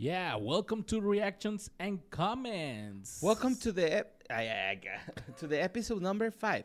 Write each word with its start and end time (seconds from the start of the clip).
Yeah, 0.00 0.36
welcome 0.36 0.84
to 0.84 1.00
reactions 1.00 1.72
and 1.80 1.98
comments. 2.08 3.20
Welcome 3.20 3.56
to 3.56 3.72
the 3.72 3.98
ep- 3.98 4.22
ay, 4.30 4.46
ay, 4.46 4.80
ay, 4.86 5.00
to 5.40 5.48
the 5.48 5.60
episode 5.60 6.00
number 6.00 6.30
5. 6.30 6.64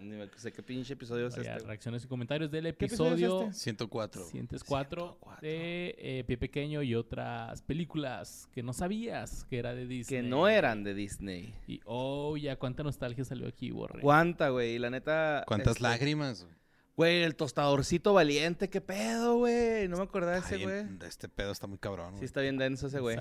Ni 0.00 0.16
me 0.16 0.26
sé 0.38 0.50
qué 0.50 0.62
pinche 0.62 0.94
episodio 0.94 1.26
es 1.26 1.36
este. 1.36 1.58
reacciones 1.58 2.04
y 2.04 2.08
comentarios 2.08 2.50
del 2.50 2.64
episodio 2.64 3.42
es 3.42 3.48
este? 3.48 3.64
104. 3.64 4.24
104 4.24 5.18
104. 5.20 5.40
de 5.42 5.94
eh, 5.98 6.24
Pie 6.26 6.38
Pequeño 6.38 6.82
y 6.82 6.94
otras 6.94 7.60
películas 7.60 8.48
que 8.50 8.62
no 8.62 8.72
sabías 8.72 9.44
que 9.50 9.58
era 9.58 9.74
de 9.74 9.86
Disney. 9.86 10.22
Que 10.22 10.26
no 10.26 10.48
eran 10.48 10.82
de 10.82 10.94
Disney. 10.94 11.54
Y 11.66 11.82
oh, 11.84 12.38
ya 12.38 12.56
cuánta 12.56 12.82
nostalgia 12.82 13.26
salió 13.26 13.46
aquí, 13.46 13.72
Borre. 13.72 14.00
Cuánta, 14.00 14.48
güey. 14.48 14.78
La 14.78 14.88
neta. 14.88 15.44
¿Cuántas 15.46 15.72
este, 15.72 15.82
lágrimas? 15.82 16.44
güey? 16.44 16.59
Güey, 17.00 17.22
el 17.22 17.34
tostadorcito 17.34 18.12
valiente. 18.12 18.68
¿Qué 18.68 18.82
pedo, 18.82 19.36
güey? 19.36 19.88
No 19.88 19.96
me 19.96 20.02
acordaba 20.02 20.34
de 20.34 20.40
ese, 20.40 20.58
güey. 20.62 20.84
Este 21.08 21.30
pedo 21.30 21.50
está 21.50 21.66
muy 21.66 21.78
cabrón. 21.78 22.08
Sí, 22.10 22.16
güey. 22.16 22.24
está 22.26 22.42
bien 22.42 22.58
denso 22.58 22.88
ese, 22.88 23.00
güey. 23.00 23.16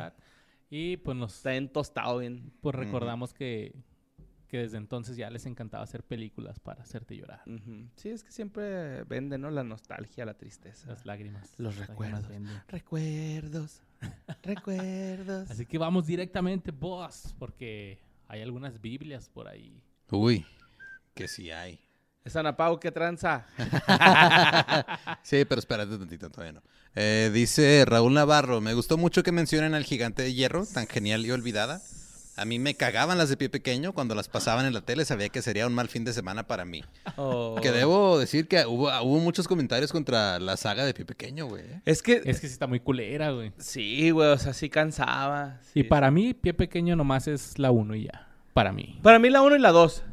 Y 0.70 0.98
pues 0.98 1.16
nos 1.16 1.38
Está 1.38 1.52
bien 1.52 1.70
tostado, 1.70 2.18
bien. 2.18 2.52
pues 2.60 2.76
recordamos 2.76 3.34
que, 3.34 3.74
que 4.50 4.58
desde 4.58 4.76
entonces 4.76 5.16
ya 5.16 5.30
les 5.30 5.46
encantaba 5.46 5.82
hacer 5.82 6.04
películas 6.04 6.60
para 6.60 6.84
hacerte 6.84 7.16
llorar. 7.16 7.42
Sí, 7.96 8.10
es 8.10 8.26
que 8.26 8.34
siempre 8.34 9.06
vende, 9.06 9.38
¿no? 9.38 9.50
La 9.50 9.64
nostalgia, 9.64 10.26
la 10.26 10.34
tristeza. 10.34 10.86
Las 10.90 11.06
lágrimas. 11.06 11.54
Los 11.58 11.78
Las 11.78 11.88
recuerdos. 11.88 12.28
venden. 12.28 12.62
Recuerdos. 12.68 13.82
Recuerdos. 14.44 15.50
Así 15.52 15.66
que 15.66 15.78
vamos 15.78 16.06
directamente, 16.06 16.72
boss, 16.72 17.34
porque 17.40 18.02
hay 18.28 18.42
algunas 18.42 18.82
Biblias 18.82 19.30
por 19.30 19.48
ahí. 19.48 19.82
Uy, 20.12 20.46
que 21.14 21.30
sí 21.30 21.50
hay. 21.50 21.80
Es 22.30 22.36
Ana 22.36 22.56
Pau, 22.56 22.80
¿qué 22.80 22.92
tranza? 22.92 23.48
Sí, 25.24 25.46
pero 25.46 25.58
espérate 25.58 25.98
tantito, 25.98 26.30
todavía 26.30 26.54
no. 26.54 26.62
Eh, 26.96 27.32
dice 27.34 27.84
Raúl 27.88 28.14
Navarro, 28.14 28.62
me 28.62 28.76
gustó 28.76 29.00
mucho 29.00 29.24
que 29.24 29.32
mencionen 29.32 29.74
al 29.74 29.84
gigante 29.84 30.22
de 30.22 30.32
hierro, 30.32 30.68
tan 30.68 30.86
genial 30.86 31.26
y 31.26 31.32
olvidada. 31.32 31.82
A 32.38 32.46
mí 32.46 32.60
me 32.60 32.76
cagaban 32.76 33.18
las 33.18 33.30
de 33.30 33.38
pie 33.38 33.50
pequeño, 33.50 33.94
cuando 33.94 34.14
las 34.14 34.30
pasaban 34.30 34.68
en 34.68 34.76
la 34.76 34.82
tele 34.82 35.06
sabía 35.06 35.30
que 35.30 35.42
sería 35.42 35.66
un 35.66 35.74
mal 35.74 35.88
fin 35.88 36.06
de 36.06 36.14
semana 36.14 36.46
para 36.46 36.66
mí. 36.66 36.84
Oh. 37.16 37.56
Que 37.64 37.72
debo 37.72 38.20
decir 38.20 38.48
que 38.48 38.64
hubo, 38.68 38.90
hubo 39.02 39.20
muchos 39.20 39.48
comentarios 39.48 39.92
contra 39.92 40.38
la 40.38 40.56
saga 40.56 40.86
de 40.86 40.94
pie 40.94 41.06
pequeño, 41.06 41.48
güey. 41.48 41.64
Es 41.84 42.04
que. 42.04 42.22
Es 42.26 42.40
que 42.40 42.48
sí 42.48 42.54
está 42.54 42.68
muy 42.68 42.80
culera, 42.80 43.32
güey. 43.32 43.54
Sí, 43.58 44.12
güey, 44.12 44.30
o 44.30 44.38
sea, 44.38 44.54
sí 44.54 44.70
cansaba. 44.70 45.62
Y 45.74 45.82
sí. 45.82 45.84
para 45.84 46.12
mí, 46.12 46.36
Pie 46.36 46.54
Pequeño 46.54 46.96
nomás 46.96 47.28
es 47.28 47.58
la 47.58 47.72
1 47.72 47.96
y 47.96 48.04
ya. 48.04 48.28
Para 48.54 48.72
mí. 48.72 49.00
Para 49.02 49.18
mí 49.18 49.32
la 49.32 49.42
1 49.42 49.56
y 49.56 49.60
la 49.60 49.72
2. 49.72 50.04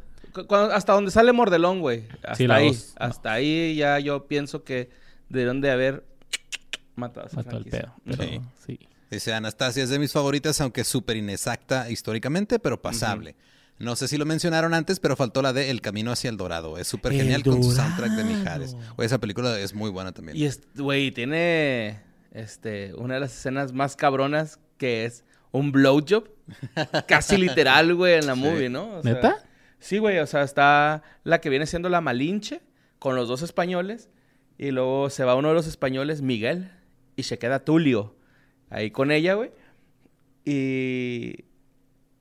Hasta 0.71 0.93
donde 0.93 1.11
sale 1.11 1.31
Mordelón, 1.33 1.79
güey. 1.81 2.05
Hasta 2.23 2.35
Sí, 2.35 2.47
la 2.47 2.55
ahí. 2.55 2.71
no. 2.71 2.77
Hasta 2.97 3.33
ahí 3.33 3.75
ya 3.75 3.99
yo 3.99 4.27
pienso 4.27 4.63
que 4.63 4.89
debieron 5.29 5.61
de 5.61 5.71
haber 5.71 6.05
matado 6.95 7.25
a 7.25 7.29
esa 7.29 7.37
Mató 7.37 7.57
el 7.57 7.65
pedo. 7.65 7.93
Pero 8.05 8.23
Sí. 8.23 8.41
sí. 8.65 8.79
Dice 9.09 9.33
Anastasia 9.33 9.83
es 9.83 9.89
de 9.89 9.99
mis 9.99 10.11
favoritas, 10.11 10.59
aunque 10.61 10.83
súper 10.83 11.15
inexacta 11.17 11.89
históricamente, 11.89 12.59
pero 12.59 12.81
pasable. 12.81 13.35
No 13.79 13.95
sé 13.95 14.07
si 14.07 14.17
lo 14.17 14.25
mencionaron 14.25 14.73
antes, 14.73 14.99
pero 14.99 15.15
faltó 15.15 15.41
la 15.41 15.53
de 15.53 15.69
El 15.69 15.81
Camino 15.81 16.11
hacia 16.11 16.29
el 16.31 16.37
Dorado. 16.37 16.77
Es 16.79 16.87
súper 16.87 17.13
genial 17.13 17.43
con 17.43 17.63
su 17.63 17.71
soundtrack 17.71 18.11
de. 18.13 18.23
Mijares. 18.23 18.75
Güey, 18.95 19.05
esa 19.05 19.19
película 19.19 19.57
es 19.59 19.73
muy 19.75 19.91
buena 19.91 20.11
también. 20.11 20.35
Y, 20.35 20.45
es- 20.45 20.61
güey, 20.75 21.11
tiene 21.11 22.01
este, 22.33 22.93
una 22.95 23.13
de 23.13 23.19
las 23.21 23.33
escenas 23.37 23.71
más 23.73 23.95
cabronas 23.95 24.59
que 24.77 25.05
es 25.05 25.23
un 25.51 25.71
blowjob. 25.71 26.27
Casi 27.07 27.37
literal, 27.37 27.93
güey, 27.95 28.15
en 28.15 28.25
la 28.27 28.33
Sí. 28.33 28.39
movie, 28.41 28.69
¿no? 28.69 28.97
O 28.97 29.03
sea, 29.03 29.13
¿Neta? 29.13 29.37
Sí, 29.79 29.97
güey, 29.99 30.17
o 30.19 30.25
sea, 30.27 30.43
está 30.43 31.03
la 31.23 31.39
que 31.41 31.49
viene 31.49 31.65
siendo 31.67 31.89
la 31.89 32.01
Malinche 32.01 32.61
con 32.99 33.15
los 33.15 33.27
dos 33.27 33.41
españoles 33.43 34.09
y 34.57 34.71
luego 34.71 35.09
se 35.09 35.23
va 35.23 35.35
uno 35.35 35.49
de 35.49 35.53
los 35.53 35.67
españoles, 35.67 36.21
Miguel, 36.21 36.71
y 37.15 37.23
se 37.23 37.37
queda 37.37 37.59
Tulio 37.63 38.15
ahí 38.69 38.89
con 38.91 39.11
ella, 39.11 39.35
güey. 39.35 39.51
Y 40.45 41.45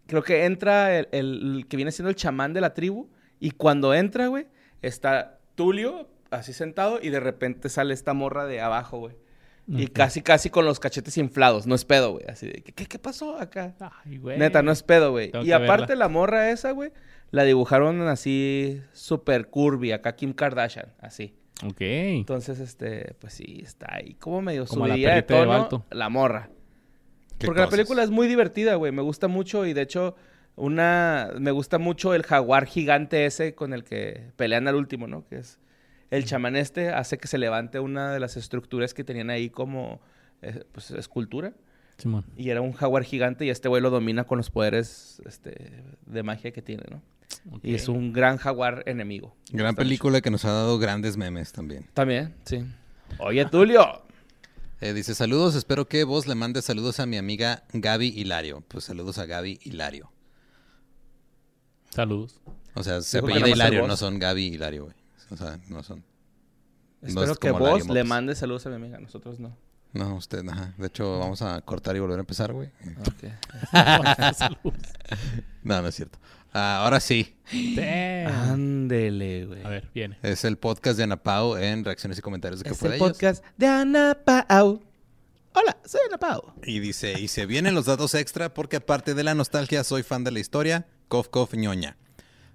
creo 0.07 0.23
que 0.23 0.45
entra 0.45 0.99
el, 0.99 1.09
el- 1.13 1.57
el 1.59 1.67
que 1.69 1.77
viene 1.77 1.93
siendo 1.93 2.11
el 2.11 2.17
chamán 2.17 2.53
de 2.53 2.61
la 2.61 2.75
tribu 2.75 3.09
y 3.41 3.53
cuando 3.53 3.95
entra, 3.95 4.27
güey, 4.29 4.47
está 4.83 5.39
Tulio 5.55 6.09
así 6.31 6.53
sentado 6.53 6.99
y 7.01 7.11
de 7.11 7.21
repente 7.21 7.69
sale 7.69 7.95
esta 7.95 8.13
morra 8.15 8.47
de 8.47 8.61
abajo, 8.61 8.99
güey. 8.99 9.17
Y 9.69 9.89
casi, 9.89 10.23
casi 10.23 10.49
con 10.49 10.65
los 10.65 10.79
cachetes 10.79 11.19
inflados, 11.19 11.67
no 11.67 11.75
es 11.75 11.85
pedo, 11.85 12.13
güey. 12.13 12.25
Así 12.29 12.47
de, 12.47 12.63
¿qué, 12.63 12.87
qué 12.87 12.99
pasó 13.01 13.37
acá? 13.41 13.75
Ay, 14.05 14.17
güey. 14.19 14.39
Neta, 14.39 14.63
no 14.63 14.71
es 14.71 14.85
pedo, 14.85 15.11
güey. 15.11 15.33
Tengo 15.33 15.45
Y 15.45 15.51
aparte 15.51 15.87
verla. 15.93 16.05
la 16.05 16.09
morra 16.09 16.51
esa, 16.51 16.71
güey, 16.71 16.93
la 17.31 17.45
dibujaron 17.45 18.03
así 18.09 18.81
súper 18.93 19.49
curvy, 19.49 19.93
acá 19.93 20.17
Kim 20.17 20.33
Kardashian, 20.33 20.93
así. 21.01 21.35
Ok. 21.65 21.81
Entonces, 21.81 22.61
este, 22.61 23.15
pues 23.19 23.35
sí, 23.35 23.61
está 23.63 23.95
ahí 23.95 24.15
como 24.15 24.43
medio 24.43 24.67
Como 24.67 24.87
subidilla 24.87 25.21
de 25.23 25.81
la 25.91 26.09
morra. 26.09 26.51
¿Qué 27.39 27.47
Porque 27.47 27.61
la 27.61 27.69
película 27.69 28.03
es 28.03 28.11
muy 28.11 28.29
divertida, 28.29 28.75
güey. 28.75 28.93
Me 28.93 29.03
gusta 29.03 29.29
mucho 29.29 29.67
y 29.67 29.73
de 29.73 29.83
hecho, 29.83 30.17
una... 30.55 31.31
Me 31.39 31.51
gusta 31.51 31.79
mucho 31.79 32.15
el 32.15 32.23
jaguar 32.23 32.67
gigante 32.67 33.27
ese 33.27 33.55
con 33.55 33.73
el 33.73 33.85
que 33.85 34.33
pelean 34.37 34.69
al 34.69 34.75
último, 34.75 35.07
¿no? 35.07 35.27
Que 35.27 35.39
es... 35.39 35.59
El 36.11 36.25
chamán 36.25 36.55
este 36.55 36.91
hace 36.91 37.19
que 37.19 37.27
se 37.27 37.37
levante 37.37 37.81
una 37.81 38.13
de 38.13 38.21
las 38.21 38.37
estructuras 38.37 38.95
que 38.95 39.03
tenían 39.03 39.29
ahí 39.29 39.51
como, 39.51 40.01
eh, 40.41 40.65
pues, 40.71 40.93
escultura. 40.93 41.53
Simón. 41.99 42.25
Y 42.37 42.51
era 42.51 42.61
un 42.61 42.73
jaguar 42.73 43.05
gigante 43.05 43.45
y 43.47 43.51
este 43.51 43.69
güey 43.69 43.83
lo 43.83 43.91
domina 43.91 44.25
con 44.25 44.39
los 44.39 44.51
poderes 44.51 45.23
este, 45.25 45.83
de 46.05 46.23
magia 46.23 46.53
que 46.53 46.63
tiene, 46.63 46.85
¿no? 46.91 47.03
Y 47.63 47.75
es 47.75 47.89
un 47.89 48.13
gran 48.13 48.37
jaguar 48.37 48.83
enemigo. 48.87 49.35
Gran 49.53 49.75
película 49.75 50.21
que 50.21 50.31
nos 50.31 50.45
ha 50.45 50.51
dado 50.51 50.79
grandes 50.79 51.17
memes 51.17 51.53
también. 51.53 51.87
También, 51.95 52.35
sí. 52.45 52.65
Oye, 53.19 53.45
Tulio. 53.47 54.03
Eh, 54.83 54.93
dice, 54.93 55.15
saludos, 55.15 55.55
espero 55.55 55.89
que 55.89 56.05
vos 56.05 56.27
le 56.27 56.35
mandes 56.35 56.67
saludos 56.67 57.01
a 57.01 57.07
mi 57.07 57.17
amiga 57.17 57.65
Gaby 57.73 58.09
Hilario. 58.09 58.63
Pues 58.69 58.85
saludos 58.85 59.17
a 59.17 59.25
Gaby 59.25 59.59
Hilario. 59.63 60.13
Saludos. 61.89 62.43
O 62.75 62.83
sea, 62.83 63.01
se 63.01 63.21
apellida 63.21 63.49
Hilario, 63.49 63.89
no 63.89 63.97
son 63.97 64.19
Gaby 64.19 64.49
Hilario, 64.49 64.85
güey. 64.85 64.97
O 65.31 65.37
sea, 65.39 65.59
no 65.69 65.83
son. 65.83 66.05
Espero 67.01 67.33
es 67.33 67.39
que 67.39 67.51
vos 67.53 67.81
Lario 67.81 67.95
le 67.95 68.05
mandes 68.05 68.37
saludos 68.37 68.67
a 68.67 68.69
mi 68.69 68.75
amiga. 68.75 68.99
Nosotros 69.01 69.41
no. 69.41 69.57
No, 69.97 70.15
usted, 70.17 70.47
ajá. 70.49 70.75
De 70.77 70.87
hecho, 70.89 71.19
vamos 71.19 71.43
a 71.43 71.61
cortar 71.63 71.97
y 71.97 72.01
volver 72.01 72.19
a 72.19 72.21
empezar, 72.21 72.53
güey. 72.53 72.69
Ok. 73.01 73.31
Saludos. 74.37 74.59
No, 75.63 75.83
no 75.83 75.89
es 75.89 75.95
cierto. 75.97 76.19
Ah, 76.53 76.83
ahora 76.85 77.01
sí, 77.01 77.37
Damn. 77.75 78.53
Ándele, 78.53 79.47
güey. 79.47 79.65
A 79.65 79.69
ver, 79.69 79.91
viene. 79.93 80.17
es 80.23 80.45
el 80.45 80.57
podcast 80.59 80.97
de 80.97 81.03
Ana 81.03 81.17
Pau 81.23 81.57
en 81.57 81.85
reacciones 81.85 82.19
y 82.19 82.23
comentarios 82.23 82.61
de 82.61 82.65
que 82.65 82.71
Es 82.71 82.79
fue 82.79 82.89
el 82.89 82.93
de 82.93 82.97
ellos. 82.99 83.09
podcast 83.09 83.45
de 83.57 83.67
Ana 83.67 84.17
Pau. 84.25 84.81
Hola, 85.53 85.77
soy 85.85 86.01
Ana 86.07 86.19
Pau. 86.19 86.53
Y 86.65 86.79
dice, 86.79 87.19
y 87.21 87.29
se 87.29 87.47
vienen 87.47 87.75
los 87.75 87.87
datos 87.87 88.15
extra 88.15 88.55
porque 88.55 88.77
aparte 88.77 89.15
de 89.15 89.25
la 89.25 89.35
nostalgia 89.35 89.83
soy 89.85 90.03
fan 90.05 90.23
de 90.23 90.31
la 90.31 90.39
historia, 90.39 90.87
cof 91.09 91.29
cof 91.29 91.53
ñoña. 91.55 91.97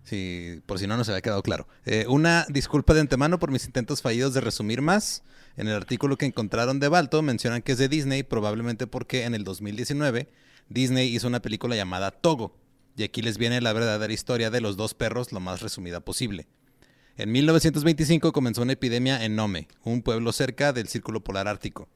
Sí, 0.04 0.62
por 0.66 0.80
si 0.80 0.88
no 0.88 0.98
nos 0.98 1.10
había 1.10 1.22
quedado 1.22 1.44
claro. 1.44 1.68
Eh, 1.86 2.06
una 2.08 2.46
disculpa 2.50 2.94
de 2.94 3.02
antemano 3.02 3.40
por 3.40 3.52
mis 3.52 3.66
intentos 3.66 4.02
fallidos 4.02 4.34
de 4.34 4.42
resumir 4.42 4.82
más. 4.82 5.22
En 5.58 5.68
el 5.68 5.76
artículo 5.76 6.18
que 6.18 6.26
encontraron 6.26 6.80
de 6.80 6.88
Balto 6.88 7.22
mencionan 7.22 7.62
que 7.62 7.74
es 7.74 7.78
de 7.78 7.90
Disney, 7.90 8.24
probablemente 8.24 8.88
porque 8.88 9.26
en 9.26 9.36
el 9.36 9.44
2019 9.44 10.30
Disney 10.70 11.14
hizo 11.14 11.28
una 11.28 11.42
película 11.42 11.76
llamada 11.76 12.12
Togo. 12.12 12.56
Y 12.96 13.04
aquí 13.04 13.22
les 13.22 13.38
viene 13.38 13.62
la 13.62 13.74
verdadera 13.74 14.14
historia 14.14 14.50
de 14.50 14.62
los 14.62 14.78
dos 14.78 14.94
perros 14.94 15.32
lo 15.32 15.40
más 15.40 15.62
resumida 15.62 16.00
posible. 16.00 16.48
En 17.18 17.32
1925 17.32 18.32
comenzó 18.32 18.62
una 18.62 18.74
epidemia 18.74 19.24
en 19.24 19.36
Nome, 19.36 19.68
un 19.84 20.02
pueblo 20.02 20.32
cerca 20.32 20.74
del 20.74 20.88
Círculo 20.88 21.24
Polar 21.24 21.48
Ártico. 21.48 21.90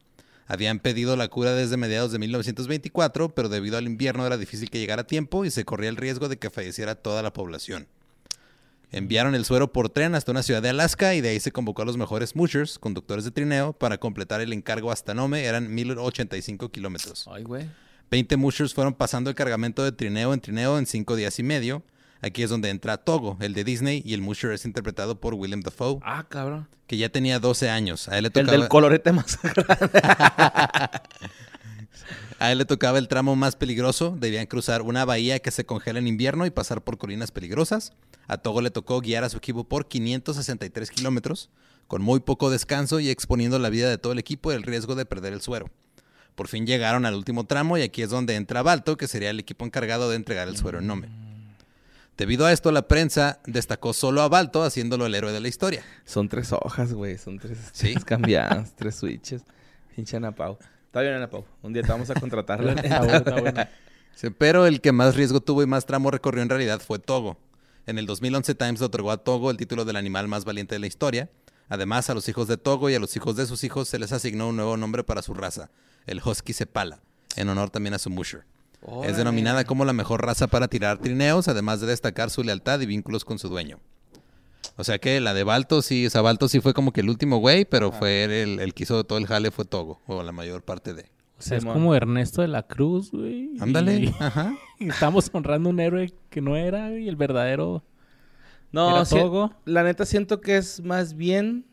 Habían 0.48 0.80
pedido 0.80 1.16
la 1.16 1.28
cura 1.28 1.54
desde 1.54 1.78
mediados 1.78 2.12
de 2.12 2.20
1924, 2.20 3.34
pero 3.34 3.50
debido 3.50 3.78
al 3.78 3.88
invierno 3.88 4.26
era 4.26 4.38
difícil 4.38 4.70
que 4.70 4.80
llegara 4.80 5.04
a 5.04 5.08
tiempo 5.08 5.46
y 5.46 5.52
se 5.52 5.66
corría 5.66 5.90
el 5.90 5.96
riesgo 5.96 6.30
de 6.30 6.38
que 6.38 6.50
falleciera 6.50 6.96
toda 6.96 7.24
la 7.24 7.34
población. 7.34 7.88
Enviaron 8.92 9.36
el 9.36 9.46
suero 9.46 9.72
por 9.74 9.90
tren 9.90 10.16
hasta 10.16 10.32
una 10.32 10.44
ciudad 10.44 10.62
de 10.62 10.70
Alaska 10.70 11.16
y 11.16 11.22
de 11.22 11.30
ahí 11.30 11.40
se 11.40 11.52
convocó 11.52 11.82
a 11.82 11.86
los 11.86 11.98
mejores 11.98 12.36
mushers, 12.36 12.80
conductores 12.80 13.26
de 13.26 13.32
trineo, 13.32 13.74
para 13.74 13.98
completar 13.98 14.42
el 14.42 14.54
encargo 14.54 14.92
hasta 14.92 15.14
Nome. 15.14 15.44
Eran 15.46 15.74
1085 15.74 16.70
kilómetros. 16.72 17.28
Ay, 17.32 17.44
güey. 17.44 17.70
20 18.12 18.38
mushers 18.38 18.74
fueron 18.74 18.94
pasando 18.94 19.30
el 19.30 19.36
cargamento 19.36 19.84
de 19.84 19.92
trineo 19.92 20.34
en 20.34 20.40
trineo 20.40 20.78
en 20.78 20.86
5 20.86 21.16
días 21.16 21.38
y 21.40 21.44
medio. 21.44 21.84
Aquí 22.22 22.42
es 22.44 22.50
donde 22.50 22.70
entra 22.70 22.98
Togo, 22.98 23.38
el 23.42 23.54
de 23.54 23.64
Disney, 23.64 24.02
y 24.06 24.14
el 24.14 24.22
musher 24.22 24.52
es 24.52 24.66
interpretado 24.66 25.20
por 25.20 25.34
Willem 25.34 25.62
Dafoe, 25.62 26.00
Ah, 26.02 26.26
cabrón. 26.28 26.68
que 26.88 26.98
ya 26.98 27.10
tenía 27.10 27.40
12 27.40 27.70
años. 27.70 28.08
A 28.08 28.18
él 28.18 28.24
le 28.24 28.28
El 28.28 28.34
tocaba... 28.34 28.52
del 28.58 28.68
colorete 28.68 29.12
más 29.12 29.38
grande. 29.44 30.02
A 32.40 32.52
él 32.52 32.58
le 32.58 32.66
tocaba 32.66 32.98
el 32.98 33.08
tramo 33.08 33.36
más 33.36 33.56
peligroso. 33.56 34.16
Debían 34.20 34.46
cruzar 34.46 34.82
una 34.82 35.06
bahía 35.06 35.40
que 35.40 35.52
se 35.52 35.66
congela 35.66 36.00
en 36.00 36.08
invierno 36.08 36.46
y 36.46 36.52
pasar 36.52 36.84
por 36.84 36.98
colinas 36.98 37.32
peligrosas. 37.32 37.94
A 38.28 38.38
Togo 38.38 38.62
le 38.62 38.72
tocó 38.72 39.00
guiar 39.02 39.24
a 39.24 39.30
su 39.30 39.38
equipo 39.38 39.64
por 39.64 39.88
563 39.88 40.90
kilómetros, 40.92 41.50
con 41.88 42.02
muy 42.02 42.20
poco 42.20 42.50
descanso 42.50 43.00
y 43.00 43.10
exponiendo 43.10 43.60
la 43.60 43.70
vida 43.70 43.90
de 43.90 43.98
todo 43.98 44.14
el 44.14 44.20
equipo 44.20 44.52
y 44.52 44.56
el 44.56 44.64
riesgo 44.64 44.96
de 44.96 45.06
perder 45.06 45.34
el 45.34 45.42
suero. 45.42 45.70
Por 46.36 46.48
fin 46.48 46.66
llegaron 46.66 47.06
al 47.06 47.16
último 47.16 47.46
tramo 47.46 47.78
y 47.78 47.82
aquí 47.84 48.02
es 48.02 48.10
donde 48.10 48.36
entra 48.36 48.62
Balto, 48.62 48.98
que 48.98 49.08
sería 49.08 49.30
el 49.30 49.40
equipo 49.40 49.64
encargado 49.66 50.10
de 50.10 50.16
entregar 50.18 50.48
el 50.48 50.58
suero 50.58 50.80
en 50.80 50.88
Nome. 50.88 51.08
Debido 52.18 52.46
a 52.46 52.54
esto, 52.54 52.72
la 52.72 52.88
prensa 52.88 53.40
destacó 53.46 53.94
solo 53.94 54.22
a 54.22 54.30
Balto, 54.30 54.64
haciéndolo 54.64 55.06
el 55.06 55.16
héroe 55.16 55.32
de 55.34 55.42
la 55.42 55.48
historia. 55.50 55.84
Son 56.06 56.30
tres 56.30 56.52
hojas, 56.54 56.94
güey. 56.94 57.18
Son 57.18 57.38
tres, 57.40 57.58
Sí. 57.74 57.92
tres 57.94 58.06
cambiadas, 58.06 58.74
tres 58.76 58.96
switches. 58.96 59.44
Pinche 59.96 60.16
Ana 60.18 60.32
Pau. 60.34 60.58
Está 60.96 61.02
bien, 61.02 61.14
Ana 61.16 61.30
Pau. 61.30 61.44
Un 61.62 61.74
día 61.74 61.84
te 61.84 61.92
vamos 61.92 62.10
a 62.10 62.14
contratar. 62.14 62.66
Está 62.82 63.00
bueno, 63.00 63.18
está 63.18 63.42
bueno. 63.42 63.68
Sí, 64.16 64.30
Pero 64.30 64.66
el 64.66 64.80
que 64.80 64.94
más 64.94 65.18
riesgo 65.18 65.42
tuvo 65.42 65.62
y 65.62 65.66
más 65.66 65.86
tramo 65.86 66.10
recorrió 66.10 66.42
en 66.42 66.48
realidad 66.48 66.80
fue 66.80 67.00
Togo. 67.00 67.38
En 67.86 67.98
el 67.98 68.06
2011 68.06 68.56
Times 68.56 68.80
le 68.80 68.86
otorgó 68.86 69.12
a 69.12 69.18
Togo 69.18 69.52
el 69.52 69.58
título 69.58 69.84
del 69.84 69.98
animal 69.98 70.30
más 70.30 70.46
valiente 70.46 70.74
de 70.76 70.80
la 70.80 70.88
historia. 70.88 71.30
Además, 71.68 72.10
a 72.10 72.14
los 72.14 72.30
hijos 72.30 72.48
de 72.48 72.56
Togo 72.56 72.90
y 72.90 72.96
a 72.96 73.00
los 73.00 73.14
hijos 73.18 73.36
de 73.36 73.46
sus 73.46 73.66
hijos 73.66 73.90
se 73.90 74.00
les 74.00 74.14
asignó 74.14 74.48
un 74.48 74.56
nuevo 74.56 74.78
nombre 74.78 75.04
para 75.04 75.22
su 75.22 75.34
raza, 75.34 75.70
el 76.06 76.22
Husky 76.24 76.54
Sepala, 76.54 77.02
en 77.36 77.50
honor 77.50 77.72
también 77.72 77.94
a 77.94 78.00
su 78.00 78.10
musher. 78.10 78.46
Es 79.04 79.18
denominada 79.18 79.66
como 79.66 79.84
la 79.84 79.92
mejor 79.92 80.26
raza 80.26 80.48
para 80.48 80.70
tirar 80.70 81.00
trineos, 81.00 81.50
además 81.50 81.82
de 81.82 81.88
destacar 81.88 82.30
su 82.30 82.42
lealtad 82.42 82.80
y 82.80 82.86
vínculos 82.86 83.26
con 83.26 83.38
su 83.38 83.50
dueño. 83.50 83.82
O 84.78 84.84
sea 84.84 84.98
que 85.00 85.20
la 85.22 85.34
de 85.34 85.44
Balto 85.44 85.82
sí, 85.82 86.06
o 86.06 86.10
sea, 86.10 86.22
Balto 86.22 86.48
sí 86.50 86.60
fue 86.60 86.74
como 86.74 86.92
que 86.92 87.02
el 87.02 87.10
último 87.10 87.38
güey, 87.38 87.64
pero 87.66 87.92
fue 87.92 88.26
el, 88.26 88.60
el 88.60 88.74
que 88.74 88.84
hizo 88.84 89.04
todo 89.06 89.18
el 89.18 89.26
jale 89.28 89.52
fue 89.52 89.64
Togo, 89.66 90.02
o 90.06 90.22
la 90.24 90.32
mayor 90.34 90.64
parte 90.64 90.94
de. 90.94 91.04
O 91.38 91.42
sea, 91.42 91.58
es 91.58 91.66
como 91.66 91.94
Ernesto 91.96 92.42
de 92.42 92.48
la 92.50 92.64
Cruz, 92.64 93.12
güey. 93.12 93.52
Ándale, 93.60 93.96
Y- 93.98 94.16
ajá. 94.20 94.54
y 94.80 94.90
estamos 94.90 95.30
honrando 95.34 95.70
un 95.70 95.80
héroe 95.80 96.14
que 96.30 96.42
no 96.42 96.56
era, 96.58 96.98
y 96.98 97.08
el 97.08 97.16
verdadero 97.16 97.84
No, 98.72 98.90
era 98.96 99.06
sí, 99.06 99.16
Togo. 99.16 99.54
la 99.66 99.84
neta 99.84 100.06
siento 100.06 100.42
que 100.42 100.58
es 100.58 100.82
más 100.82 101.14
bien 101.16 101.66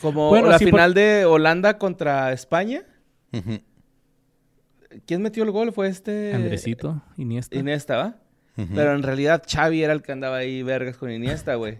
como 0.00 0.28
Bueno, 0.30 0.48
la 0.48 0.58
sí, 0.58 0.64
por- 0.66 0.72
final 0.74 0.94
de 0.94 1.24
Holanda 1.24 1.78
contra 1.78 2.32
España. 2.32 2.84
Ujú, 3.32 3.60
¿Quién 5.06 5.20
metió 5.22 5.42
el 5.44 5.50
gol? 5.50 5.72
Fue 5.72 5.88
este... 5.88 6.32
Andresito, 6.34 7.02
Iniesta. 7.16 7.56
Iniesta, 7.58 7.96
¿va? 7.96 8.16
Pero 8.74 8.92
en 8.94 9.02
realidad 9.04 9.42
Xavi 9.48 9.82
era 9.84 9.92
el 9.92 10.02
que 10.02 10.12
andaba 10.12 10.38
ahí 10.38 10.62
vergas 10.62 10.96
con 10.96 11.10
Iniesta, 11.12 11.54
güey. 11.54 11.78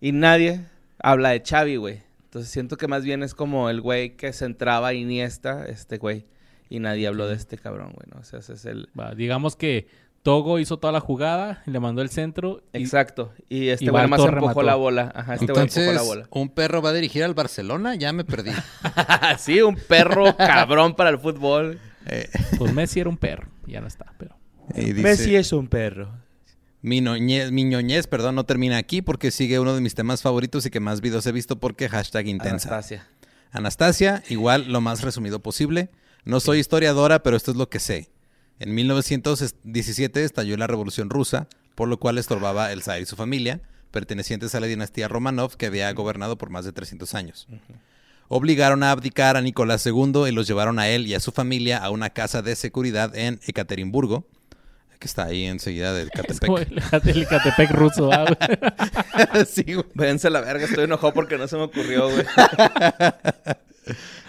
y 0.00 0.12
nadie 0.12 0.60
habla 1.02 1.30
de 1.30 1.42
Xavi, 1.46 1.76
güey. 1.76 2.02
Entonces 2.24 2.50
siento 2.50 2.76
que 2.76 2.86
más 2.86 3.02
bien 3.04 3.22
es 3.22 3.34
como 3.34 3.70
el 3.70 3.80
güey 3.80 4.16
que 4.16 4.32
centraba 4.34 4.88
a 4.88 4.92
Iniesta, 4.94 5.64
este 5.66 5.96
güey. 5.98 6.26
Y 6.68 6.80
nadie 6.80 7.06
habló 7.06 7.28
de 7.28 7.36
este 7.36 7.56
cabrón, 7.56 7.92
güey, 7.94 8.06
¿no? 8.12 8.20
O 8.20 8.24
sea, 8.24 8.40
ese 8.40 8.54
es 8.54 8.64
el... 8.66 8.88
Va, 8.98 9.14
digamos 9.14 9.56
que 9.56 9.86
Togo 10.22 10.58
hizo 10.58 10.78
toda 10.78 10.92
la 10.92 10.98
jugada, 11.00 11.62
le 11.64 11.78
mandó 11.80 12.02
el 12.02 12.10
centro. 12.10 12.62
y- 12.74 12.78
Exacto. 12.82 13.32
Y 13.48 13.68
este 13.68 13.88
güey 13.90 14.06
más 14.08 14.18
empujó 14.20 14.34
remató. 14.40 14.62
la 14.62 14.74
bola. 14.74 15.12
Ajá, 15.14 15.34
este 15.34 15.46
güey 15.52 15.62
empujó 15.62 15.80
Entonces, 15.80 15.94
la 15.94 16.02
bola. 16.02 16.26
¿un 16.30 16.48
perro 16.50 16.82
va 16.82 16.90
a 16.90 16.92
dirigir 16.92 17.22
al 17.24 17.32
Barcelona? 17.34 17.94
Ya 17.94 18.12
me 18.12 18.24
perdí. 18.24 18.50
sí, 19.38 19.62
un 19.62 19.76
perro 19.76 20.36
cabrón 20.36 20.94
para 20.94 21.08
el 21.10 21.18
fútbol. 21.18 21.78
Eh, 22.06 22.28
Pues 22.58 22.74
Messi 22.74 23.00
era 23.00 23.08
un 23.08 23.16
perro, 23.16 23.48
ya 23.66 23.80
no 23.80 23.86
está, 23.86 24.12
pero... 24.18 24.35
y 24.74 24.92
dice, 24.92 25.02
Messi 25.02 25.36
es 25.36 25.52
un 25.52 25.68
perro. 25.68 26.10
Mi, 26.82 27.00
noñez, 27.00 27.50
mi 27.50 27.64
ñoñez, 27.64 28.06
perdón, 28.06 28.34
no 28.34 28.44
termina 28.44 28.76
aquí 28.76 29.02
porque 29.02 29.30
sigue 29.30 29.58
uno 29.58 29.74
de 29.74 29.80
mis 29.80 29.94
temas 29.94 30.22
favoritos 30.22 30.66
y 30.66 30.70
que 30.70 30.80
más 30.80 31.00
videos 31.00 31.26
he 31.26 31.32
visto 31.32 31.58
porque 31.58 31.88
hashtag 31.88 32.28
intensa. 32.28 32.68
Anastasia. 32.68 33.08
Anastasia, 33.50 34.22
igual 34.28 34.70
lo 34.70 34.80
más 34.80 35.02
resumido 35.02 35.40
posible. 35.40 35.90
No 36.24 36.40
soy 36.40 36.58
historiadora, 36.58 37.22
pero 37.22 37.36
esto 37.36 37.50
es 37.50 37.56
lo 37.56 37.68
que 37.68 37.80
sé. 37.80 38.10
En 38.58 38.74
1917 38.74 40.24
estalló 40.24 40.56
la 40.56 40.66
Revolución 40.66 41.10
Rusa, 41.10 41.48
por 41.74 41.88
lo 41.88 41.98
cual 41.98 42.18
estorbaba 42.18 42.72
el 42.72 42.82
zar 42.82 43.00
y 43.00 43.06
su 43.06 43.16
familia, 43.16 43.60
pertenecientes 43.90 44.54
a 44.54 44.60
la 44.60 44.66
dinastía 44.66 45.08
Romanov 45.08 45.56
que 45.56 45.66
había 45.66 45.92
gobernado 45.92 46.36
por 46.38 46.50
más 46.50 46.64
de 46.64 46.72
300 46.72 47.14
años. 47.14 47.48
Obligaron 48.28 48.82
a 48.82 48.90
abdicar 48.90 49.36
a 49.36 49.40
Nicolás 49.40 49.86
II 49.86 50.24
y 50.28 50.32
los 50.32 50.46
llevaron 50.46 50.78
a 50.78 50.88
él 50.88 51.06
y 51.06 51.14
a 51.14 51.20
su 51.20 51.32
familia 51.32 51.78
a 51.78 51.90
una 51.90 52.10
casa 52.10 52.42
de 52.42 52.56
seguridad 52.56 53.16
en 53.16 53.40
Ekaterimburgo, 53.46 54.26
que 54.98 55.06
está 55.06 55.24
ahí 55.24 55.44
enseguida 55.44 55.92
del 55.92 56.10
Catepec. 56.14 56.50
el, 56.70 57.08
el 57.08 57.26
Catepec 57.26 57.70
ruso, 57.70 58.10
ah, 58.12 58.24
güey. 58.24 59.46
sí, 59.46 59.74
güey. 59.74 59.86
Vénse 59.94 60.28
a 60.28 60.30
la 60.30 60.40
verga, 60.40 60.64
estoy 60.64 60.84
enojado 60.84 61.12
porque 61.12 61.38
no 61.38 61.48
se 61.48 61.56
me 61.56 61.62
ocurrió, 61.62 62.08
güey. 62.10 62.24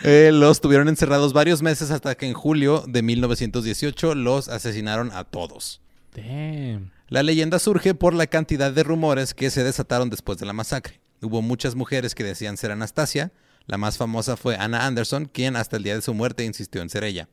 Eh, 0.04 0.30
los 0.32 0.62
tuvieron 0.62 0.88
encerrados 0.88 1.34
varios 1.34 1.64
meses 1.64 1.90
hasta 1.90 2.14
que 2.16 2.28
en 2.28 2.34
julio 2.34 2.84
de 2.88 3.02
1918 3.02 4.14
los 4.14 4.50
asesinaron 4.50 5.12
a 5.12 5.24
todos. 5.24 5.82
Damn. 6.16 6.92
La 7.10 7.24
leyenda 7.24 7.58
surge 7.58 7.96
por 7.96 8.14
la 8.14 8.28
cantidad 8.28 8.72
de 8.72 8.84
rumores 8.84 9.34
que 9.34 9.50
se 9.50 9.64
desataron 9.64 10.10
después 10.10 10.38
de 10.38 10.46
la 10.46 10.54
masacre. 10.54 11.00
Hubo 11.22 11.42
muchas 11.42 11.74
mujeres 11.74 12.14
que 12.14 12.24
decían 12.24 12.58
ser 12.58 12.72
Anastasia. 12.72 13.32
La 13.66 13.78
más 13.78 13.98
famosa 13.98 14.38
fue 14.38 14.56
Anna 14.56 14.86
Anderson, 14.86 15.26
quien 15.26 15.56
hasta 15.56 15.78
el 15.78 15.84
día 15.84 15.96
de 15.96 16.02
su 16.02 16.14
muerte 16.14 16.46
insistió 16.46 16.82
en 16.82 16.90
ser 16.90 17.04
ella. 17.04 17.28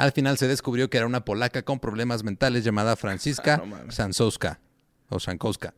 Al 0.00 0.12
final 0.12 0.38
se 0.38 0.48
descubrió 0.48 0.88
que 0.88 0.96
era 0.96 1.06
una 1.06 1.26
polaca 1.26 1.62
con 1.62 1.78
problemas 1.78 2.24
mentales 2.24 2.64
llamada 2.64 2.96
Franziska 2.96 3.54
Ah, 3.56 3.56
no 3.58 3.66
mames. 3.66 3.94
Sansowska 3.94 4.58
o 5.10 5.20
Sankowska. 5.20 5.74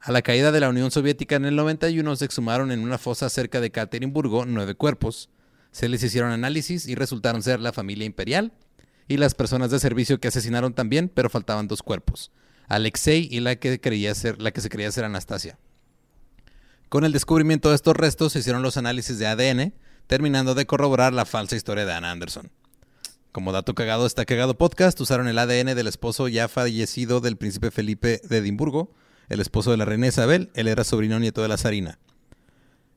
A 0.00 0.12
la 0.12 0.22
caída 0.22 0.50
de 0.50 0.60
la 0.60 0.70
Unión 0.70 0.90
Soviética 0.90 1.36
en 1.36 1.44
el 1.44 1.54
91 1.54 2.16
se 2.16 2.24
exhumaron 2.24 2.72
en 2.72 2.80
una 2.80 2.96
fosa 2.96 3.28
cerca 3.28 3.60
de 3.60 3.70
Katerinburgo 3.70 4.46
nueve 4.46 4.74
cuerpos. 4.74 5.28
Se 5.72 5.90
les 5.90 6.02
hicieron 6.02 6.30
análisis 6.32 6.86
y 6.86 6.94
resultaron 6.94 7.42
ser 7.42 7.60
la 7.60 7.74
familia 7.74 8.06
imperial 8.06 8.54
y 9.08 9.18
las 9.18 9.34
personas 9.34 9.70
de 9.70 9.78
servicio 9.78 10.18
que 10.20 10.28
asesinaron 10.28 10.72
también, 10.72 11.10
pero 11.10 11.28
faltaban 11.28 11.68
dos 11.68 11.82
cuerpos. 11.82 12.32
Alexei 12.66 13.28
y 13.30 13.40
la 13.40 13.56
que, 13.56 13.78
creía 13.78 14.14
ser, 14.14 14.40
la 14.40 14.52
que 14.52 14.62
se 14.62 14.70
creía 14.70 14.90
ser 14.90 15.04
Anastasia. 15.04 15.58
Con 16.88 17.04
el 17.04 17.12
descubrimiento 17.12 17.68
de 17.68 17.74
estos 17.74 17.94
restos 17.94 18.32
se 18.32 18.38
hicieron 18.38 18.62
los 18.62 18.78
análisis 18.78 19.18
de 19.18 19.26
ADN, 19.26 19.74
terminando 20.06 20.54
de 20.54 20.64
corroborar 20.64 21.12
la 21.12 21.26
falsa 21.26 21.56
historia 21.56 21.84
de 21.84 21.92
Anna 21.92 22.10
Anderson. 22.10 22.50
Como 23.34 23.50
dato 23.50 23.74
cagado 23.74 24.06
está 24.06 24.24
cagado 24.26 24.56
podcast, 24.56 25.00
usaron 25.00 25.26
el 25.26 25.40
ADN 25.40 25.74
del 25.74 25.88
esposo 25.88 26.28
ya 26.28 26.46
fallecido 26.46 27.20
del 27.20 27.36
príncipe 27.36 27.72
Felipe 27.72 28.20
de 28.22 28.36
Edimburgo, 28.36 28.92
el 29.28 29.40
esposo 29.40 29.72
de 29.72 29.76
la 29.76 29.84
reina 29.84 30.06
Isabel, 30.06 30.52
él 30.54 30.68
era 30.68 30.84
sobrino 30.84 31.18
nieto 31.18 31.42
de 31.42 31.48
la 31.48 31.56
zarina. 31.56 31.98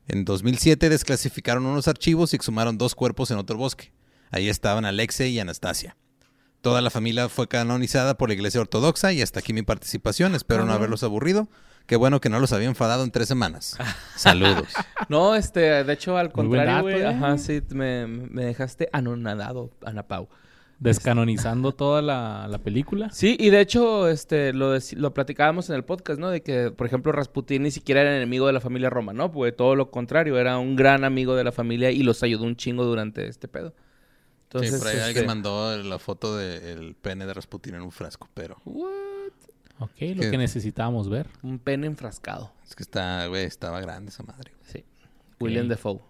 En 0.06 0.24
2007 0.24 0.90
desclasificaron 0.90 1.66
unos 1.66 1.88
archivos 1.88 2.32
y 2.32 2.36
exhumaron 2.36 2.78
dos 2.78 2.94
cuerpos 2.94 3.32
en 3.32 3.38
otro 3.38 3.58
bosque. 3.58 3.90
Ahí 4.30 4.48
estaban 4.48 4.84
Alexei 4.84 5.32
y 5.32 5.40
Anastasia. 5.40 5.96
Toda 6.60 6.82
la 6.82 6.90
familia 6.90 7.28
fue 7.28 7.48
canonizada 7.48 8.16
por 8.16 8.28
la 8.28 8.36
iglesia 8.36 8.60
ortodoxa 8.60 9.12
y 9.12 9.22
hasta 9.22 9.40
aquí 9.40 9.52
mi 9.52 9.62
participación. 9.62 10.36
Espero 10.36 10.64
no 10.64 10.72
haberlos 10.72 11.02
aburrido. 11.02 11.48
Qué 11.88 11.96
bueno 11.96 12.20
que 12.20 12.28
no 12.28 12.38
los 12.38 12.52
había 12.52 12.68
enfadado 12.68 13.02
en 13.02 13.10
tres 13.10 13.28
semanas. 13.28 13.76
Saludos. 14.14 14.68
No, 15.08 15.34
este, 15.34 15.82
de 15.84 15.92
hecho, 15.94 16.18
al 16.18 16.30
contrario, 16.30 16.82
güey. 16.82 17.00
eh. 17.00 17.06
Ajá, 17.06 17.38
sí, 17.38 17.62
me, 17.70 18.06
me 18.06 18.44
dejaste 18.44 18.90
anonadado, 18.92 19.70
Ana 19.82 20.02
Pau. 20.02 20.28
Descanonizando 20.80 21.72
toda 21.72 22.02
la, 22.02 22.46
la 22.46 22.58
película. 22.58 23.08
Sí, 23.10 23.36
y 23.40 23.48
de 23.48 23.60
hecho, 23.62 24.06
este, 24.08 24.52
lo, 24.52 24.78
platicábamos 25.14 25.70
en 25.70 25.76
el 25.76 25.84
podcast, 25.84 26.20
¿no? 26.20 26.28
De 26.28 26.42
que, 26.42 26.70
por 26.70 26.86
ejemplo, 26.86 27.10
Rasputín 27.10 27.62
ni 27.62 27.70
siquiera 27.70 28.02
era 28.02 28.14
enemigo 28.14 28.46
de 28.46 28.52
la 28.52 28.60
familia 28.60 28.90
Romanov, 28.90 29.32
güey. 29.32 29.52
Todo 29.52 29.74
lo 29.74 29.90
contrario, 29.90 30.38
era 30.38 30.58
un 30.58 30.76
gran 30.76 31.04
amigo 31.04 31.34
de 31.36 31.42
la 31.44 31.52
familia 31.52 31.90
y 31.90 32.02
los 32.02 32.22
ayudó 32.22 32.44
un 32.44 32.54
chingo 32.56 32.84
durante 32.84 33.26
este 33.26 33.48
pedo. 33.48 33.74
Entonces, 34.44 34.74
sí, 34.74 34.78
por 34.78 34.88
ahí 34.88 34.96
este, 34.96 35.06
alguien 35.06 35.26
mandó 35.26 35.76
la 35.82 35.98
foto 35.98 36.36
del 36.36 36.94
pene 36.94 37.24
de 37.24 37.32
Rasputin 37.34 37.74
en 37.76 37.80
un 37.82 37.92
frasco, 37.92 38.28
pero 38.34 38.58
what? 38.66 39.32
Ok, 39.80 40.00
lo 40.16 40.30
que 40.30 40.38
necesitábamos 40.38 41.08
ver. 41.08 41.28
Un 41.42 41.58
pene 41.58 41.86
enfrascado. 41.86 42.52
es 42.66 42.74
que 42.74 42.82
está, 42.82 43.26
güey, 43.26 43.44
estaba 43.44 43.80
grande 43.80 44.10
esa 44.10 44.22
madre. 44.22 44.52
güey. 44.58 44.70
Sí. 44.72 44.84
William 45.40 45.68
Defoe. 45.68 46.00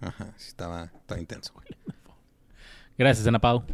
Ajá, 0.00 0.32
sí 0.36 0.48
estaba, 0.48 0.84
estaba 0.84 1.20
intenso, 1.20 1.52
güey. 1.54 1.66
Gracias, 2.98 3.26
Ana 3.26 3.38
Pau. 3.40 3.64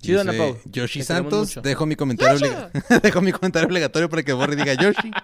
Chido, 0.00 0.20
Ana 0.20 0.32
Pau. 0.32 0.56
Yoshi 0.66 1.02
Santos, 1.02 1.58
dejo 1.62 1.86
mi 1.86 1.96
comentario 1.96 2.36
obliga- 2.38 2.70
dejo 3.02 3.20
mi 3.20 3.32
comentario 3.32 3.66
obligatorio 3.68 4.08
para 4.08 4.22
que 4.22 4.32
borre 4.32 4.54
y 4.54 4.56
diga 4.56 4.74
Yoshi. 4.74 5.10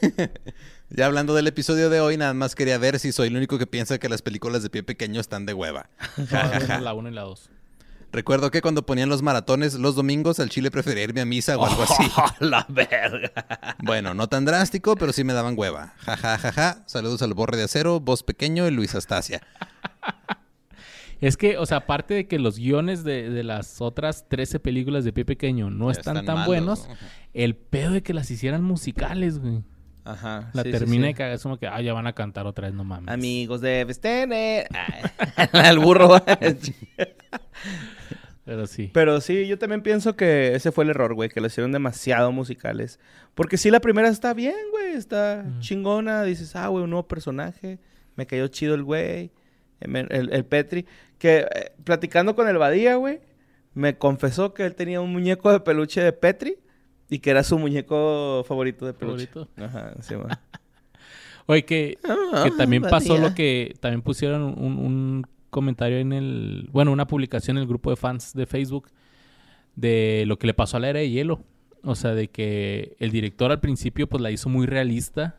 ya 0.90 1.06
hablando 1.06 1.34
del 1.34 1.46
episodio 1.46 1.90
de 1.90 2.00
hoy, 2.00 2.16
nada 2.16 2.34
más 2.34 2.54
quería 2.54 2.78
ver 2.78 2.98
si 2.98 3.12
soy 3.12 3.28
el 3.28 3.36
único 3.36 3.58
que 3.58 3.66
piensa 3.66 3.98
que 3.98 4.08
las 4.08 4.22
películas 4.22 4.62
de 4.62 4.70
pie 4.70 4.82
pequeño 4.82 5.20
están 5.20 5.46
de 5.46 5.54
hueva. 5.54 5.88
La 6.80 6.92
1 6.94 7.08
y 7.08 7.12
la 7.12 7.22
2. 7.22 7.50
Recuerdo 8.16 8.50
que 8.50 8.62
cuando 8.62 8.86
ponían 8.86 9.10
los 9.10 9.20
maratones 9.20 9.74
los 9.74 9.94
domingos, 9.94 10.40
al 10.40 10.48
chile 10.48 10.70
prefería 10.70 11.04
irme 11.04 11.20
a 11.20 11.26
misa 11.26 11.58
o 11.58 11.66
algo 11.66 11.82
así. 11.86 12.10
la 12.40 12.64
verga. 12.66 13.76
Bueno, 13.82 14.14
no 14.14 14.26
tan 14.26 14.46
drástico, 14.46 14.96
pero 14.96 15.12
sí 15.12 15.22
me 15.22 15.34
daban 15.34 15.52
hueva. 15.54 15.92
Ja, 15.98 16.16
ja, 16.16 16.38
ja, 16.38 16.50
ja. 16.50 16.82
Saludos 16.86 17.20
al 17.20 17.34
Borre 17.34 17.58
de 17.58 17.64
Acero, 17.64 18.00
Voz 18.00 18.22
Pequeño 18.22 18.66
y 18.66 18.70
Luis 18.70 18.94
Astasia. 18.94 19.42
Es 21.20 21.36
que, 21.36 21.58
o 21.58 21.66
sea, 21.66 21.76
aparte 21.76 22.14
de 22.14 22.26
que 22.26 22.38
los 22.38 22.56
guiones 22.58 23.04
de, 23.04 23.28
de 23.28 23.44
las 23.44 23.82
otras 23.82 24.26
13 24.30 24.60
películas 24.60 25.04
de 25.04 25.12
Pie 25.12 25.26
Pequeño 25.26 25.68
no 25.68 25.90
están, 25.90 26.16
están 26.16 26.24
tan 26.24 26.34
malos, 26.36 26.46
buenos, 26.46 26.88
¿no? 26.88 26.96
el 27.34 27.54
pedo 27.54 27.90
de 27.90 28.02
que 28.02 28.14
las 28.14 28.30
hicieran 28.30 28.64
musicales, 28.64 29.40
güey. 29.40 29.62
Ajá. 30.04 30.48
La 30.54 30.62
sí, 30.62 30.70
termina 30.70 31.02
sí. 31.02 31.08
de 31.08 31.14
cagar, 31.14 31.34
es 31.34 31.42
como 31.42 31.58
que, 31.58 31.66
ah, 31.66 31.82
ya 31.82 31.92
van 31.92 32.06
a 32.06 32.14
cantar 32.14 32.46
otra 32.46 32.68
vez, 32.68 32.74
no 32.74 32.82
mames. 32.82 33.12
Amigos 33.12 33.60
debes 33.60 34.00
tener. 34.00 34.68
Ay, 35.52 35.68
el 35.68 35.80
burro. 35.80 36.16
Pero 38.46 38.66
sí. 38.66 38.90
Pero 38.94 39.20
sí, 39.20 39.46
yo 39.46 39.58
también 39.58 39.82
pienso 39.82 40.16
que 40.16 40.54
ese 40.54 40.72
fue 40.72 40.84
el 40.84 40.90
error, 40.90 41.12
güey, 41.14 41.28
que 41.28 41.40
lo 41.42 41.48
hicieron 41.48 41.72
demasiado 41.72 42.32
musicales. 42.32 42.98
Porque 43.34 43.58
sí, 43.58 43.70
la 43.70 43.80
primera 43.80 44.08
está 44.08 44.32
bien, 44.32 44.54
güey, 44.70 44.92
está 44.94 45.44
chingona. 45.58 46.22
Dices, 46.22 46.56
ah, 46.56 46.68
güey, 46.68 46.84
un 46.84 46.90
nuevo 46.90 47.06
personaje. 47.08 47.78
Me 48.14 48.24
cayó 48.26 48.46
chido 48.48 48.74
el 48.74 48.84
güey, 48.84 49.32
el, 49.80 49.96
el- 50.10 50.32
el 50.32 50.44
Petri. 50.46 50.86
Que 51.18 51.38
eh, 51.54 51.72
platicando 51.84 52.34
con 52.36 52.48
el 52.48 52.56
Badía, 52.56 52.94
güey, 52.94 53.20
me 53.74 53.98
confesó 53.98 54.54
que 54.54 54.64
él 54.64 54.74
tenía 54.74 55.00
un 55.02 55.12
muñeco 55.12 55.50
de 55.52 55.60
peluche 55.60 56.00
de 56.00 56.12
Petri 56.12 56.56
y 57.10 57.18
que 57.18 57.30
era 57.30 57.42
su 57.42 57.58
muñeco 57.58 58.44
favorito 58.46 58.86
de 58.86 58.94
peluche. 58.94 59.26
Favorito. 59.26 59.48
Ajá, 59.62 59.92
sí. 60.00 60.14
Oye, 61.46 61.64
que, 61.64 61.98
Ah, 62.04 62.42
que 62.44 62.50
también 62.52 62.82
pasó 62.82 63.18
lo 63.18 63.34
que 63.34 63.76
también 63.80 64.02
pusieron 64.02 64.42
un, 64.42 64.78
un 64.78 65.26
comentario 65.56 65.96
en 65.98 66.12
el, 66.12 66.68
bueno, 66.70 66.92
una 66.92 67.06
publicación 67.06 67.56
en 67.56 67.62
el 67.62 67.68
grupo 67.68 67.88
de 67.88 67.96
fans 67.96 68.34
de 68.34 68.44
Facebook 68.46 68.88
de 69.74 70.24
lo 70.26 70.38
que 70.38 70.46
le 70.46 70.54
pasó 70.54 70.76
a 70.76 70.80
la 70.80 70.90
era 70.90 71.00
de 71.00 71.08
hielo. 71.10 71.40
O 71.82 71.94
sea, 71.94 72.14
de 72.14 72.28
que 72.28 72.94
el 72.98 73.10
director 73.10 73.50
al 73.50 73.60
principio 73.60 74.06
pues 74.08 74.20
la 74.20 74.30
hizo 74.30 74.48
muy 74.48 74.66
realista, 74.66 75.36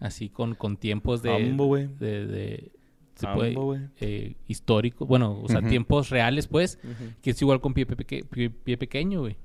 así 0.00 0.28
con, 0.28 0.54
con 0.54 0.76
tiempos 0.76 1.22
de, 1.22 1.30
Ambo, 1.50 1.66
de, 2.00 2.26
de- 2.26 2.72
se 3.14 3.26
Ambo, 3.26 3.38
puede- 3.38 3.54
eh, 4.00 4.34
históricos, 4.46 5.06
bueno, 5.06 5.38
o 5.42 5.48
sea, 5.48 5.60
tiempos 5.68 6.08
reales 6.10 6.46
pues, 6.46 6.78
que 7.22 7.30
es 7.30 7.42
igual 7.42 7.60
con 7.60 7.74
pie, 7.74 7.86
pie 7.86 8.76
pequeño, 8.76 9.20
güey. 9.20 9.36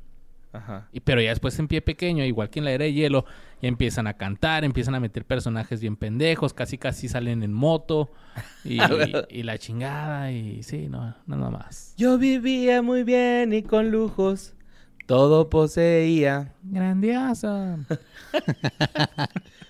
Ajá. 0.53 0.87
Y, 0.91 0.99
pero 1.01 1.21
ya 1.21 1.29
después 1.29 1.57
en 1.59 1.67
pie 1.67 1.81
pequeño, 1.81 2.23
igual 2.23 2.49
que 2.49 2.59
en 2.59 2.65
la 2.65 2.71
era 2.71 2.85
de 2.85 2.93
hielo, 2.93 3.25
ya 3.61 3.67
empiezan 3.67 4.07
a 4.07 4.13
cantar, 4.13 4.63
empiezan 4.63 4.95
a 4.95 4.99
meter 4.99 5.25
personajes 5.25 5.81
bien 5.81 5.97
pendejos, 5.97 6.53
casi 6.53 6.77
casi 6.77 7.09
salen 7.09 7.43
en 7.43 7.51
moto 7.51 8.11
y, 8.63 8.77
y 9.29 9.43
la 9.43 9.57
chingada 9.57 10.31
y 10.31 10.63
sí, 10.63 10.87
no, 10.89 11.15
nada 11.25 11.49
más. 11.49 11.95
Yo 11.97 12.17
vivía 12.17 12.81
muy 12.81 13.03
bien 13.03 13.51
y 13.53 13.63
con 13.63 13.91
lujos. 13.91 14.53
Todo 15.05 15.49
poseía. 15.49 16.53
Grandioso. 16.63 17.77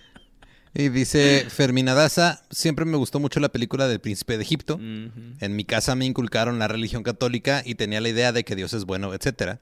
Y 0.76 0.90
dice 0.90 1.46
Fermina 1.50 1.94
Daza, 1.94 2.42
siempre 2.50 2.84
me 2.84 2.98
gustó 2.98 3.20
mucho 3.20 3.40
la 3.40 3.50
película 3.50 3.88
del 3.88 4.00
Príncipe 4.00 4.38
de 4.38 4.44
Egipto. 4.44 4.80
En 4.80 5.56
mi 5.56 5.66
casa 5.66 5.96
me 5.96 6.06
inculcaron 6.06 6.58
la 6.58 6.68
religión 6.68 7.04
católica 7.04 7.62
y 7.64 7.76
tenía 7.76 8.02
la 8.02 8.10
idea 8.10 8.32
de 8.32 8.44
que 8.44 8.56
Dios 8.56 8.74
es 8.74 8.86
bueno, 8.86 9.14
etc. 9.14 9.60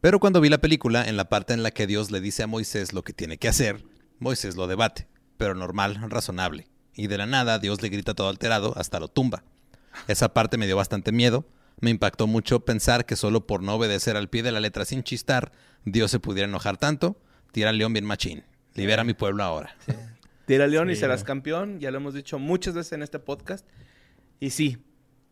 Pero 0.00 0.20
cuando 0.20 0.40
vi 0.40 0.48
la 0.48 0.58
película, 0.58 1.08
en 1.08 1.16
la 1.16 1.28
parte 1.28 1.54
en 1.54 1.62
la 1.62 1.70
que 1.70 1.86
Dios 1.86 2.10
le 2.10 2.20
dice 2.20 2.42
a 2.42 2.46
Moisés 2.46 2.92
lo 2.92 3.02
que 3.02 3.12
tiene 3.12 3.38
que 3.38 3.48
hacer, 3.48 3.84
Moisés 4.18 4.56
lo 4.56 4.66
debate, 4.66 5.08
pero 5.36 5.54
normal, 5.54 5.98
razonable. 6.08 6.68
Y 6.94 7.06
de 7.06 7.18
la 7.18 7.26
nada 7.26 7.58
Dios 7.58 7.82
le 7.82 7.88
grita 7.88 8.14
todo 8.14 8.28
alterado, 8.28 8.74
hasta 8.76 9.00
lo 9.00 9.08
tumba. 9.08 9.44
Esa 10.06 10.32
parte 10.32 10.56
me 10.56 10.66
dio 10.66 10.76
bastante 10.76 11.12
miedo. 11.12 11.46
Me 11.80 11.90
impactó 11.90 12.26
mucho 12.26 12.64
pensar 12.64 13.06
que 13.06 13.16
solo 13.16 13.46
por 13.46 13.62
no 13.62 13.74
obedecer 13.74 14.16
al 14.16 14.28
pie 14.28 14.42
de 14.42 14.52
la 14.52 14.60
letra 14.60 14.84
sin 14.84 15.02
chistar, 15.02 15.52
Dios 15.84 16.10
se 16.10 16.18
pudiera 16.18 16.48
enojar 16.48 16.76
tanto. 16.76 17.20
Tira 17.52 17.70
al 17.70 17.78
león 17.78 17.92
bien 17.92 18.04
machín. 18.04 18.44
Libera 18.74 19.02
a 19.02 19.04
mi 19.04 19.14
pueblo 19.14 19.42
ahora. 19.42 19.76
Tira 20.46 20.66
León 20.66 20.90
y 20.90 20.96
serás 20.96 21.24
campeón. 21.24 21.78
Ya 21.78 21.90
lo 21.90 21.98
hemos 21.98 22.14
dicho 22.14 22.38
muchas 22.38 22.72
veces 22.72 22.92
en 22.92 23.02
este 23.02 23.18
podcast. 23.18 23.66
Y 24.40 24.50
sí, 24.50 24.78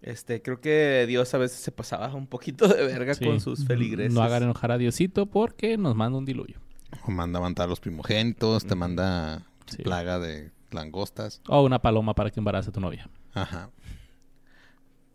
este, 0.07 0.41
creo 0.41 0.61
que 0.61 1.05
Dios 1.07 1.35
a 1.35 1.39
veces 1.39 1.59
se 1.61 1.73
pasaba 1.73 2.15
un 2.15 2.27
poquito 2.27 2.67
de 2.69 2.87
verga 2.87 3.15
Sí. 3.15 3.25
con 3.27 3.41
sus 3.41 3.67
feligreses. 3.67 4.15
No 4.15 4.23
hagan 4.23 4.43
enojar 4.45 4.73
a 4.73 4.79
Diosito 4.79 5.27
porque 5.27 5.77
nos 5.77 5.95
manda 5.95 6.17
un 6.19 6.25
diluvio. 6.25 6.59
O 7.05 7.11
manda 7.11 7.39
a 7.39 7.43
matar 7.43 7.67
a 7.67 7.69
los 7.69 7.81
primogénitos, 7.81 8.65
te 8.65 8.75
manda 8.75 9.43
Sí. 9.67 9.83
plaga 9.83 10.19
de 10.19 10.53
langostas. 10.71 11.41
O 11.49 11.63
una 11.63 11.81
paloma 11.81 12.15
para 12.15 12.31
que 12.31 12.41
embarace 12.41 12.71
a 12.71 12.73
tu 12.73 12.81
novia. 12.81 13.09
Ajá. 13.35 13.71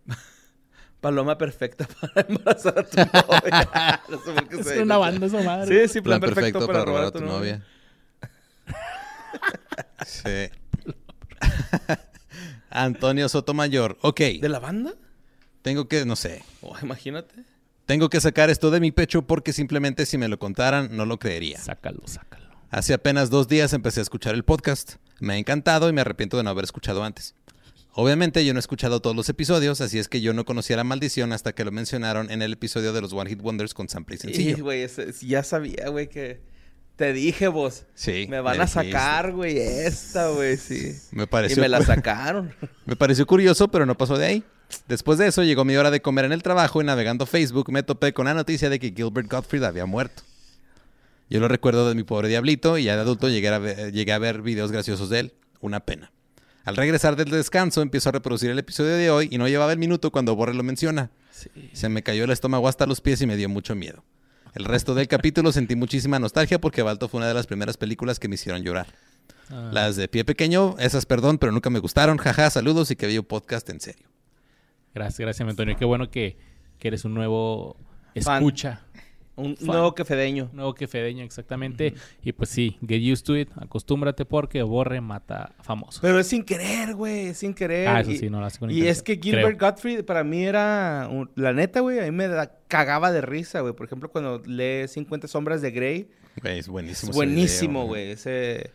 Paloma 1.01 1.35
perfecta 1.37 1.87
para 2.01 2.27
embarazar 2.27 2.77
a 2.79 2.83
tu 2.83 2.97
novia. 2.97 4.01
No 4.09 4.17
sé 4.19 4.31
por 4.33 4.47
qué 4.49 4.55
Es 4.57 4.67
se 4.67 4.81
una 4.83 4.95
dice. 4.97 5.09
banda 5.09 5.25
esa 5.27 5.41
madre. 5.43 5.87
Sí, 5.87 5.93
sí, 5.93 6.01
plan, 6.01 6.19
perfecto, 6.19 6.67
para, 6.67 6.85
robar 6.85 7.05
a 7.05 7.11
tu, 7.11 7.21
novia. 7.21 7.63
sí. 10.05 10.49
Antonio 12.71 13.29
Sotomayor. 13.29 13.97
Ok, 14.01 14.19
¿De 14.41 14.49
la 14.49 14.59
banda? 14.59 14.93
tengo 15.61 15.87
que, 15.87 16.05
no 16.05 16.15
sé, 16.15 16.43
Oh, 16.61 16.75
imagínate. 16.81 17.35
tengo 17.85 18.09
que 18.09 18.19
sacar 18.21 18.49
esto 18.49 18.71
de 18.71 18.79
mi 18.79 18.91
pecho 18.91 19.21
porque 19.23 19.53
simplemente 19.53 20.05
si 20.05 20.17
me 20.17 20.27
lo 20.27 20.39
contaran 20.39 20.95
no 20.95 21.05
lo 21.05 21.19
creería. 21.19 21.59
Sácalo, 21.59 22.01
sácalo. 22.07 22.49
Hace 22.69 22.93
apenas 22.93 23.29
dos 23.29 23.47
días 23.47 23.73
empecé 23.73 23.99
a 23.99 24.03
escuchar 24.03 24.33
el 24.33 24.43
podcast. 24.43 24.93
Me 25.19 25.33
ha 25.33 25.37
encantado 25.37 25.89
y 25.89 25.93
me 25.93 26.01
arrepiento 26.01 26.37
de 26.37 26.43
no 26.43 26.49
haber 26.49 26.63
escuchado 26.63 27.03
antes. 27.03 27.35
Obviamente 27.93 28.45
yo 28.45 28.53
no 28.53 28.59
he 28.59 28.61
escuchado 28.61 29.01
todos 29.01 29.15
los 29.15 29.27
episodios, 29.27 29.81
así 29.81 29.99
es 29.99 30.07
que 30.07 30.21
yo 30.21 30.33
no 30.33 30.45
conocía 30.45 30.77
la 30.77 30.85
maldición 30.85 31.33
hasta 31.33 31.53
que 31.53 31.65
lo 31.65 31.71
mencionaron 31.73 32.31
en 32.31 32.41
el 32.41 32.53
episodio 32.53 32.93
de 32.93 33.01
los 33.01 33.11
One 33.11 33.29
Hit 33.29 33.41
Wonders 33.41 33.73
con 33.73 33.89
sample 33.89 34.15
y 34.15 34.19
Sí, 34.19 34.27
sencillo. 34.33 34.63
güey, 34.63 34.83
ese- 34.83 35.11
ya 35.27 35.43
sabía, 35.43 35.89
güey, 35.89 36.07
que 36.07 36.39
te 36.95 37.13
dije 37.13 37.47
vos. 37.47 37.85
Sí. 37.93 38.27
Me 38.29 38.41
van 38.41 38.57
me 38.57 38.63
a 38.63 38.67
sacar, 38.67 39.31
güey, 39.31 39.57
esta, 39.57 40.29
güey, 40.29 40.57
sí. 40.57 40.95
Me 41.11 41.23
Y 41.23 41.25
pareció 41.27 41.61
me 41.61 41.69
la 41.69 41.81
sacaron. 41.81 42.53
Me 42.85 42.95
pareció 42.95 43.25
curioso, 43.25 43.69
pero 43.69 43.85
no 43.85 43.97
pasó 43.97 44.17
de 44.17 44.25
ahí. 44.25 44.43
Después 44.87 45.17
de 45.17 45.27
eso 45.27 45.43
llegó 45.43 45.65
mi 45.65 45.75
hora 45.75 45.91
de 45.91 46.01
comer 46.01 46.25
en 46.25 46.31
el 46.31 46.43
trabajo 46.43 46.81
y 46.81 46.85
navegando 46.85 47.25
Facebook 47.25 47.71
me 47.71 47.83
topé 47.83 48.13
con 48.13 48.25
la 48.25 48.33
noticia 48.33 48.69
de 48.69 48.79
que 48.79 48.93
Gilbert 48.95 49.29
Gottfried 49.29 49.63
había 49.63 49.85
muerto. 49.85 50.23
Yo 51.29 51.39
lo 51.39 51.47
recuerdo 51.47 51.87
de 51.87 51.95
mi 51.95 52.03
pobre 52.03 52.27
diablito 52.27 52.77
y 52.77 52.85
ya 52.85 52.95
de 52.95 53.01
adulto 53.01 53.29
llegué 53.29 53.49
a 53.49 53.59
ver, 53.59 53.91
llegué 53.91 54.11
a 54.11 54.19
ver 54.19 54.41
videos 54.41 54.71
graciosos 54.71 55.09
de 55.09 55.19
él. 55.19 55.33
Una 55.59 55.79
pena. 55.81 56.11
Al 56.63 56.75
regresar 56.75 57.15
del 57.15 57.31
descanso 57.31 57.81
empiezo 57.81 58.09
a 58.09 58.11
reproducir 58.11 58.51
el 58.51 58.59
episodio 58.59 58.91
de 58.91 59.09
hoy 59.09 59.29
y 59.31 59.37
no 59.37 59.47
llevaba 59.47 59.71
el 59.71 59.79
minuto 59.79 60.11
cuando 60.11 60.35
Borre 60.35 60.53
lo 60.53 60.63
menciona. 60.63 61.09
Se 61.73 61.89
me 61.89 62.03
cayó 62.03 62.25
el 62.25 62.31
estómago 62.31 62.67
hasta 62.67 62.85
los 62.85 63.01
pies 63.01 63.21
y 63.21 63.27
me 63.27 63.37
dio 63.37 63.49
mucho 63.49 63.75
miedo. 63.75 64.03
El 64.53 64.65
resto 64.65 64.93
del 64.95 65.07
capítulo 65.07 65.51
sentí 65.51 65.75
muchísima 65.75 66.19
nostalgia 66.19 66.59
porque 66.59 66.81
Balto 66.81 67.07
fue 67.07 67.19
una 67.19 67.27
de 67.27 67.33
las 67.33 67.47
primeras 67.47 67.77
películas 67.77 68.19
que 68.19 68.27
me 68.27 68.35
hicieron 68.35 68.63
llorar. 68.63 68.87
Ah, 69.49 69.69
Las 69.71 69.95
de 69.95 70.07
pie 70.07 70.25
pequeño, 70.25 70.75
esas 70.79 71.05
perdón, 71.05 71.37
pero 71.37 71.51
nunca 71.51 71.69
me 71.69 71.79
gustaron. 71.79 72.17
Jaja, 72.17 72.49
saludos 72.49 72.91
y 72.91 72.95
que 72.95 73.05
bello 73.07 73.23
podcast 73.23 73.69
en 73.69 73.79
serio. 73.79 74.07
Gracias, 74.93 75.19
gracias, 75.19 75.47
Antonio. 75.47 75.75
Qué 75.77 75.85
bueno 75.85 76.09
que, 76.09 76.37
que 76.79 76.89
eres 76.89 77.05
un 77.05 77.13
nuevo 77.13 77.77
Fan. 78.25 78.43
Un 79.37 79.55
Fan. 79.55 79.67
nuevo 79.67 79.95
quefedeño. 79.95 80.49
Un 80.51 80.57
nuevo 80.57 80.73
quefedeño, 80.75 81.23
exactamente. 81.23 81.93
Y 82.21 82.31
pues 82.33 82.49
sí, 82.49 82.77
get 82.87 83.01
used 83.01 83.23
to 83.25 83.37
it. 83.37 83.49
Acostúmbrate 83.55 84.25
porque 84.25 84.61
borre 84.61 84.99
mata 85.01 85.53
famosos. 85.61 86.01
Pero 86.01 86.19
es 86.19 86.27
sin 86.27 86.43
querer, 86.43 86.93
güey, 86.95 87.27
es 87.27 87.37
sin 87.37 87.53
querer. 87.53 87.87
Ah, 87.87 88.01
eso 88.01 88.11
Y- 88.11 88.17
sí, 88.17 88.29
no 88.29 88.39
lo 88.39 88.45
hace 88.45 88.59
con 88.59 88.69
Y 88.69 88.85
es 88.87 89.01
que 89.01 89.17
Gilbert 89.21 89.57
creo. 89.57 89.69
Gottfried 89.71 90.03
para 90.03 90.23
mí 90.23 90.43
era, 90.43 91.07
un- 91.09 91.31
la 91.35 91.53
neta, 91.53 91.79
güey, 91.79 91.99
a 91.99 92.03
mí 92.03 92.11
me 92.11 92.27
da- 92.27 92.57
cagaba 92.67 93.11
de 93.11 93.21
risa, 93.21 93.61
güey. 93.61 93.73
Por 93.73 93.85
ejemplo, 93.87 94.11
cuando 94.11 94.41
lee 94.45 94.87
50 94.87 95.27
sombras 95.27 95.61
de 95.61 95.71
Grey, 95.71 96.09
Güey, 96.41 96.59
es 96.59 96.67
buenísimo. 96.67 97.09
es 97.11 97.15
ese 97.15 97.17
buenísimo, 97.17 97.79
video, 97.81 97.87
güey, 97.87 98.11
ese, 98.11 98.71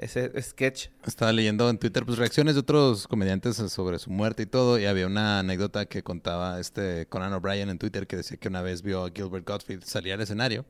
ese 0.00 0.40
sketch. 0.42 0.88
Estaba 1.06 1.32
leyendo 1.32 1.68
en 1.68 1.78
Twitter 1.78 2.04
pues 2.04 2.18
reacciones 2.18 2.54
de 2.54 2.60
otros 2.60 3.06
comediantes 3.06 3.56
sobre 3.56 3.98
su 3.98 4.10
muerte 4.10 4.42
y 4.44 4.46
todo. 4.46 4.78
Y 4.78 4.86
había 4.86 5.06
una 5.06 5.40
anécdota 5.40 5.86
que 5.86 6.02
contaba 6.02 6.58
este 6.58 7.06
Conan 7.06 7.32
O'Brien 7.32 7.68
en 7.70 7.78
Twitter 7.78 8.06
que 8.06 8.16
decía 8.16 8.36
que 8.38 8.48
una 8.48 8.62
vez 8.62 8.82
vio 8.82 9.04
a 9.04 9.10
Gilbert 9.14 9.46
Gottfried 9.46 9.82
salir 9.84 10.12
al 10.14 10.20
escenario 10.20 10.64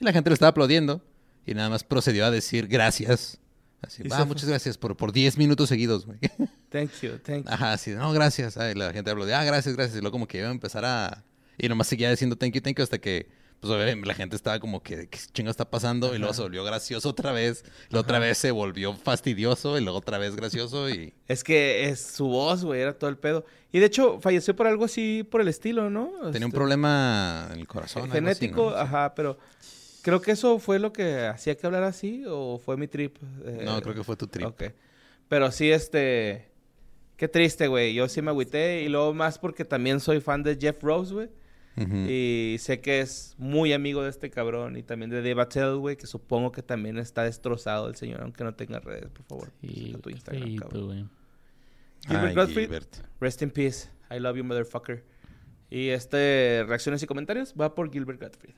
y 0.00 0.04
la 0.04 0.12
gente 0.12 0.30
le 0.30 0.34
estaba 0.34 0.50
aplaudiendo 0.50 1.04
y 1.46 1.54
nada 1.54 1.68
más 1.68 1.84
procedió 1.84 2.24
a 2.24 2.30
decir 2.30 2.66
gracias. 2.68 3.38
Así, 3.82 4.02
Y 4.04 4.08
"Va, 4.08 4.18
se 4.18 4.24
muchas 4.24 4.48
gracias 4.48 4.76
por, 4.76 4.96
por 4.96 5.10
10 5.12 5.38
minutos 5.38 5.68
seguidos, 5.68 6.04
güey. 6.06 6.18
Thank 6.70 6.90
you, 7.02 7.18
thank 7.18 7.46
you. 7.46 7.50
Ajá, 7.52 7.72
así, 7.72 7.90
no, 7.92 8.12
gracias. 8.12 8.56
Ay, 8.56 8.74
la 8.74 8.92
gente 8.92 9.10
aplaudió, 9.10 9.36
ah, 9.36 9.44
gracias, 9.44 9.74
gracias. 9.74 9.96
Y 9.96 10.00
luego 10.00 10.12
como 10.12 10.28
que 10.28 10.38
iba 10.38 10.48
a 10.48 10.52
empezar 10.52 10.84
a... 10.84 11.24
Y 11.58 11.68
nomás 11.68 11.88
seguía 11.88 12.10
diciendo 12.10 12.36
thank 12.36 12.54
you, 12.54 12.60
thank 12.60 12.76
you 12.78 12.82
hasta 12.84 12.98
que... 12.98 13.28
Pues 13.60 13.70
obviamente 13.72 14.06
la 14.08 14.14
gente 14.14 14.36
estaba 14.36 14.58
como 14.58 14.82
que, 14.82 15.06
¿qué 15.08 15.18
chingo 15.34 15.50
está 15.50 15.68
pasando? 15.70 16.14
Y 16.14 16.18
luego 16.18 16.32
se 16.32 16.40
volvió 16.40 16.64
gracioso 16.64 17.10
otra 17.10 17.30
vez. 17.32 17.62
La 17.90 18.00
otra 18.00 18.18
vez 18.18 18.38
se 18.38 18.50
volvió 18.52 18.94
fastidioso 18.94 19.78
y 19.78 19.82
luego 19.82 19.98
otra 19.98 20.16
vez 20.16 20.34
gracioso 20.34 20.88
y... 20.88 21.12
Es 21.28 21.44
que 21.44 21.88
es 21.88 22.00
su 22.00 22.26
voz, 22.26 22.64
güey, 22.64 22.80
era 22.80 22.94
todo 22.98 23.10
el 23.10 23.18
pedo. 23.18 23.44
Y 23.70 23.78
de 23.78 23.86
hecho, 23.86 24.18
falleció 24.20 24.56
por 24.56 24.66
algo 24.66 24.86
así 24.86 25.24
por 25.30 25.42
el 25.42 25.48
estilo, 25.48 25.90
¿no? 25.90 26.06
Tenía 26.32 26.46
un 26.46 26.50
Este, 26.50 26.50
problema 26.52 27.48
en 27.52 27.60
el 27.60 27.68
corazón. 27.68 28.04
algo 28.04 28.14
así, 28.14 28.18
Genético, 28.24 28.70
¿no? 28.70 28.76
ajá, 28.76 29.14
pero 29.14 29.36
creo 30.02 30.22
que 30.22 30.30
eso 30.30 30.58
fue 30.58 30.78
lo 30.78 30.92
que 30.94 31.26
hacía 31.26 31.54
que 31.54 31.66
hablar 31.66 31.82
así 31.82 32.24
o 32.26 32.58
fue 32.64 32.78
mi 32.78 32.88
trip. 32.88 33.16
Eh, 33.44 33.60
No, 33.64 33.80
creo 33.82 33.94
que 33.94 34.04
fue 34.04 34.16
tu 34.16 34.26
trip. 34.26 34.46
Ok. 34.46 34.62
Pero 35.28 35.52
sí, 35.52 35.70
este. 35.70 36.48
Qué 37.18 37.28
triste, 37.28 37.66
güey. 37.68 37.92
Yo 37.92 38.08
sí 38.08 38.22
me 38.22 38.30
agüité. 38.30 38.80
Y 38.82 38.88
luego 38.88 39.12
más 39.12 39.38
porque 39.38 39.66
también 39.66 40.00
soy 40.00 40.20
fan 40.22 40.42
de 40.42 40.56
Jeff 40.58 40.82
Rose, 40.82 41.12
güey. 41.12 41.28
Y 42.08 42.56
sé 42.58 42.80
que 42.80 43.00
es 43.00 43.34
muy 43.38 43.72
amigo 43.72 44.02
de 44.02 44.10
este 44.10 44.30
cabrón. 44.30 44.76
Y 44.76 44.82
también 44.82 45.10
de 45.10 45.22
Dave 45.22 45.40
Attell, 45.42 45.76
güey. 45.76 45.96
Que 45.96 46.06
supongo 46.06 46.52
que 46.52 46.62
también 46.62 46.98
está 46.98 47.24
destrozado 47.24 47.88
el 47.88 47.96
señor, 47.96 48.22
aunque 48.22 48.44
no 48.44 48.54
tenga 48.54 48.80
redes, 48.80 49.10
por 49.10 49.24
favor. 49.24 49.52
Sí, 49.60 49.96
tu 50.02 50.10
Instagram, 50.10 50.56
cabrón. 50.56 50.86
güey. 50.86 51.06
Gilbert 52.06 52.34
Gottfried. 52.34 52.66
Gilbert. 52.66 52.96
Rest 53.20 53.42
in 53.42 53.50
peace. 53.50 53.88
I 54.10 54.18
love 54.18 54.36
you, 54.36 54.44
motherfucker. 54.44 55.04
Y 55.70 55.88
este, 55.88 56.64
reacciones 56.66 57.02
y 57.02 57.06
comentarios 57.06 57.54
va 57.58 57.74
por 57.74 57.90
Gilbert 57.92 58.20
Gottfried. 58.20 58.54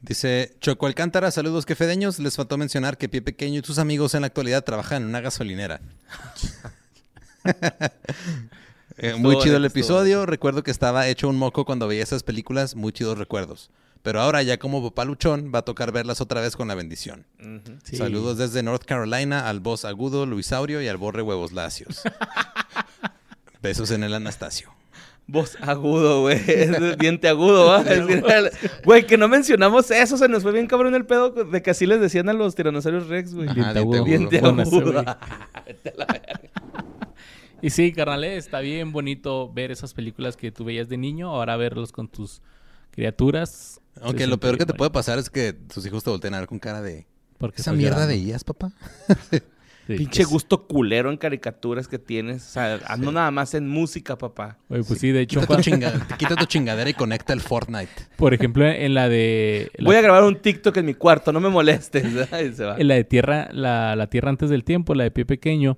Dice 0.00 0.54
Choco 0.60 0.86
Alcántara, 0.86 1.30
saludos 1.30 1.64
quefedeños. 1.64 2.18
Les 2.18 2.36
faltó 2.36 2.58
mencionar 2.58 2.98
que 2.98 3.08
Pie 3.08 3.22
Pequeño 3.22 3.60
y 3.60 3.64
sus 3.64 3.78
amigos 3.78 4.14
en 4.14 4.20
la 4.20 4.26
actualidad 4.26 4.62
trabajan 4.62 5.02
en 5.02 5.08
una 5.08 5.22
gasolinera. 5.22 5.80
Eh, 8.98 9.14
muy 9.14 9.38
chido 9.38 9.56
el 9.56 9.64
episodio. 9.64 10.26
Recuerdo 10.26 10.62
que 10.62 10.70
estaba 10.70 11.08
hecho 11.08 11.28
un 11.28 11.36
moco 11.36 11.64
cuando 11.64 11.88
veía 11.88 12.02
esas 12.02 12.22
películas. 12.22 12.76
Muy 12.76 12.92
chidos 12.92 13.18
recuerdos. 13.18 13.70
Pero 14.02 14.20
ahora 14.20 14.42
ya 14.42 14.58
como 14.58 14.82
papá 14.82 15.06
luchón 15.06 15.50
va 15.54 15.60
a 15.60 15.62
tocar 15.62 15.90
verlas 15.90 16.20
otra 16.20 16.40
vez 16.42 16.56
con 16.56 16.68
la 16.68 16.74
bendición. 16.74 17.24
Sí. 17.84 17.96
Saludos 17.96 18.36
desde 18.36 18.62
North 18.62 18.84
Carolina 18.84 19.48
al 19.48 19.60
boss 19.60 19.86
agudo 19.86 20.26
Luis 20.26 20.52
Aurio 20.52 20.82
y 20.82 20.88
al 20.88 20.98
borre 20.98 21.22
huevos 21.22 21.52
lacios. 21.52 22.02
Besos 23.62 23.90
en 23.90 24.04
el 24.04 24.12
Anastasio. 24.12 24.74
Voz 25.26 25.56
agudo, 25.62 26.20
güey. 26.20 26.36
Es 26.46 26.98
diente 26.98 27.28
agudo, 27.28 27.82
Güey, 28.84 29.06
que 29.06 29.16
no 29.16 29.26
mencionamos 29.26 29.90
eso. 29.90 30.18
Se 30.18 30.28
nos 30.28 30.42
fue 30.42 30.52
bien 30.52 30.66
cabrón 30.66 30.94
el 30.94 31.06
pedo 31.06 31.30
de 31.30 31.62
que 31.62 31.70
así 31.70 31.86
les 31.86 31.98
decían 31.98 32.28
a 32.28 32.34
los 32.34 32.54
tiranosaurios 32.54 33.08
rex, 33.08 33.34
güey. 33.34 33.48
Diente 33.54 33.62
diente 33.62 33.78
agudo. 33.78 34.04
Diente 34.04 34.40
Bueno, 34.40 34.62
ese, 34.62 34.76
agudo. 34.76 34.92
güey. 34.92 35.04
Vete 35.66 35.88
a 35.88 35.94
la 35.96 36.06
verga. 36.06 36.50
Y 37.64 37.70
sí, 37.70 37.92
carnal, 37.92 38.22
eh, 38.24 38.36
está 38.36 38.60
bien 38.60 38.92
bonito 38.92 39.52
ver 39.52 39.70
esas 39.70 39.94
películas 39.94 40.36
que 40.36 40.52
tú 40.52 40.64
veías 40.64 40.88
de 40.88 40.96
niño, 40.98 41.30
ahora 41.30 41.56
verlos 41.56 41.92
con 41.92 42.08
tus 42.08 42.42
criaturas. 42.90 43.80
Aunque 44.00 44.26
lo 44.26 44.38
peor 44.38 44.58
que 44.58 44.66
te 44.66 44.74
puede 44.74 44.90
pasar 44.90 45.18
es 45.18 45.30
que 45.30 45.52
tus 45.52 45.84
hijos 45.86 46.02
te 46.04 46.10
volteen 46.10 46.34
a 46.34 46.40
ver 46.40 46.48
con 46.48 46.58
cara 46.58 46.82
de... 46.82 47.06
Porque 47.38 47.60
¿Esa 47.62 47.72
mierda 47.72 47.96
llorando. 48.02 48.14
veías, 48.14 48.44
papá? 48.44 48.72
Sí, 49.86 49.96
Pinche 49.98 50.24
gusto 50.24 50.66
culero 50.66 51.10
en 51.10 51.18
caricaturas 51.18 51.88
que 51.88 51.98
tienes. 51.98 52.42
O 52.42 52.48
sea, 52.52 52.80
no 52.98 53.12
nada 53.12 53.30
más 53.30 53.52
en 53.52 53.68
música, 53.68 54.16
papá. 54.16 54.56
oye, 54.70 54.82
pues 54.82 54.98
sí, 54.98 55.10
de 55.12 55.20
hecho, 55.20 55.40
Quita 55.42 55.56
tu, 55.56 55.62
chinga- 55.62 56.16
quita 56.16 56.36
tu 56.36 56.46
chingadera 56.46 56.88
y 56.88 56.94
conecta 56.94 57.34
el 57.34 57.42
Fortnite. 57.42 57.90
por 58.16 58.32
ejemplo, 58.32 58.66
en 58.66 58.94
la 58.94 59.10
de... 59.10 59.70
la- 59.76 59.84
Voy 59.84 59.96
a 59.96 60.00
grabar 60.00 60.24
un 60.24 60.36
TikTok 60.40 60.74
en 60.78 60.86
mi 60.86 60.94
cuarto, 60.94 61.32
no 61.34 61.40
me 61.40 61.50
molestes. 61.50 62.02
Y 62.42 62.54
se 62.54 62.64
va. 62.64 62.78
En 62.78 62.88
la 62.88 62.94
de 62.94 63.04
Tierra, 63.04 63.50
la, 63.52 63.94
la 63.94 64.06
Tierra 64.08 64.30
antes 64.30 64.48
del 64.48 64.64
tiempo, 64.64 64.94
la 64.94 65.04
de 65.04 65.10
Pie 65.10 65.26
Pequeño, 65.26 65.76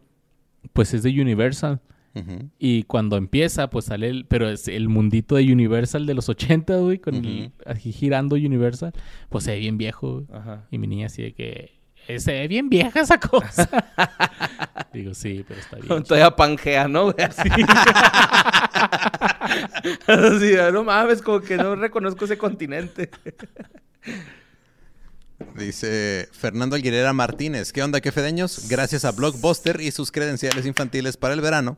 pues 0.72 0.94
es 0.94 1.02
de 1.02 1.10
Universal. 1.20 1.80
Ujú. 2.14 2.48
Y 2.58 2.84
cuando 2.84 3.18
empieza, 3.18 3.68
pues 3.68 3.84
sale 3.86 4.08
el... 4.08 4.24
Pero 4.26 4.48
es 4.48 4.68
el 4.68 4.88
mundito 4.88 5.34
de 5.36 5.52
Universal 5.52 6.06
de 6.06 6.14
los 6.14 6.30
80, 6.30 6.76
güey, 6.78 6.98
con 6.98 7.14
el- 7.16 7.52
girando 7.76 8.36
Universal. 8.36 8.92
Pues 9.28 9.44
se 9.44 9.50
ve 9.52 9.58
bien 9.58 9.76
viejo, 9.76 10.14
güey. 10.22 10.26
Ajá. 10.32 10.64
Y 10.70 10.78
mi 10.78 10.86
niña 10.86 11.06
así 11.06 11.22
de 11.22 11.34
que... 11.34 11.76
"Eh, 12.08 12.18
Se 12.20 12.32
ve 12.32 12.48
bien 12.48 12.70
vieja 12.70 13.00
esa 13.00 13.20
cosa. 13.20 13.68
Digo, 14.94 15.12
sí, 15.12 15.44
pero 15.46 15.60
está 15.60 15.76
bien. 15.76 16.02
Todavía 16.04 16.30
pangea, 16.34 16.88
¿no? 16.88 17.12
güey? 17.12 17.16
Así. 17.26 17.48
Así, 20.06 20.54
no 20.72 20.84
mames, 20.84 21.22
como 21.22 21.40
que 21.40 21.56
no 21.56 21.76
reconozco 21.76 22.24
ese 22.24 22.38
continente. 22.38 23.10
Dice 25.54 26.28
Fernando 26.32 26.76
Aguilera 26.76 27.12
Martínez. 27.12 27.72
¿Qué 27.72 27.82
onda, 27.82 28.00
qué 28.00 28.10
fedeños? 28.10 28.68
Gracias 28.68 29.04
a 29.04 29.12
Blockbuster 29.12 29.80
y 29.80 29.90
sus 29.90 30.10
credenciales 30.10 30.64
infantiles 30.64 31.16
para 31.16 31.34
el 31.34 31.42
verano. 31.42 31.76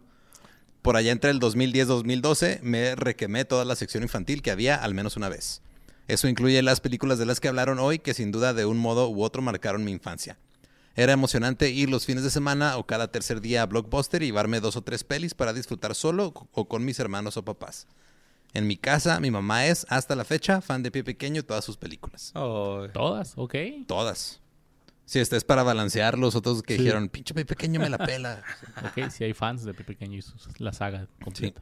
Por 0.82 0.96
allá 0.96 1.10
entre 1.10 1.30
el 1.30 1.40
2010-2012 1.40 2.60
me 2.62 2.94
requemé 2.94 3.44
toda 3.44 3.64
la 3.64 3.74
sección 3.74 4.04
infantil 4.04 4.42
que 4.42 4.52
había 4.52 4.76
al 4.76 4.94
menos 4.94 5.16
una 5.16 5.28
vez. 5.28 5.60
Eso 6.06 6.28
incluye 6.28 6.62
las 6.62 6.80
películas 6.80 7.18
de 7.18 7.26
las 7.26 7.40
que 7.40 7.48
hablaron 7.48 7.80
hoy 7.80 7.98
que 7.98 8.14
sin 8.14 8.30
duda 8.30 8.54
de 8.54 8.64
un 8.64 8.78
modo 8.78 9.10
u 9.10 9.22
otro 9.22 9.42
marcaron 9.42 9.84
mi 9.84 9.90
infancia. 9.90 10.38
Era 10.94 11.12
emocionante 11.12 11.70
ir 11.70 11.90
los 11.90 12.06
fines 12.06 12.24
de 12.24 12.30
semana 12.30 12.76
o 12.76 12.86
cada 12.86 13.10
tercer 13.10 13.40
día 13.40 13.62
a 13.62 13.66
Blockbuster 13.66 14.22
y 14.22 14.26
llevarme 14.26 14.60
dos 14.60 14.76
o 14.76 14.82
tres 14.82 15.04
pelis 15.04 15.34
para 15.34 15.52
disfrutar 15.52 15.94
solo 15.94 16.32
o 16.52 16.68
con 16.68 16.84
mis 16.84 16.98
hermanos 17.00 17.36
o 17.36 17.44
papás. 17.44 17.86
En 18.54 18.66
mi 18.66 18.76
casa, 18.76 19.20
mi 19.20 19.30
mamá 19.30 19.66
es, 19.66 19.86
hasta 19.90 20.16
la 20.16 20.24
fecha, 20.24 20.60
fan 20.60 20.82
de 20.82 20.90
Pie 20.90 21.04
Pequeño 21.04 21.40
y 21.40 21.42
todas 21.42 21.64
sus 21.64 21.76
películas. 21.76 22.30
Todas, 22.32 23.34
ok. 23.36 23.54
Todas. 23.86 24.40
Si 25.04 25.18
este 25.18 25.36
es 25.36 25.44
para 25.44 25.62
balancear 25.62 26.18
los 26.18 26.34
otros 26.34 26.62
que 26.62 26.76
Sí. 26.76 26.82
dijeron, 26.82 27.08
pinche 27.08 27.34
Pie 27.34 27.44
Pequeño 27.44 27.80
me 27.80 27.88
la 27.88 27.98
pela. 27.98 28.42
Ok, 28.96 29.10
si 29.10 29.24
hay 29.24 29.32
fans 29.34 29.64
de 29.64 29.74
Pie 29.74 29.84
Pequeño 29.84 30.16
y 30.18 30.22
sus- 30.22 30.48
la 30.60 30.72
saga 30.72 31.06
completa. 31.22 31.60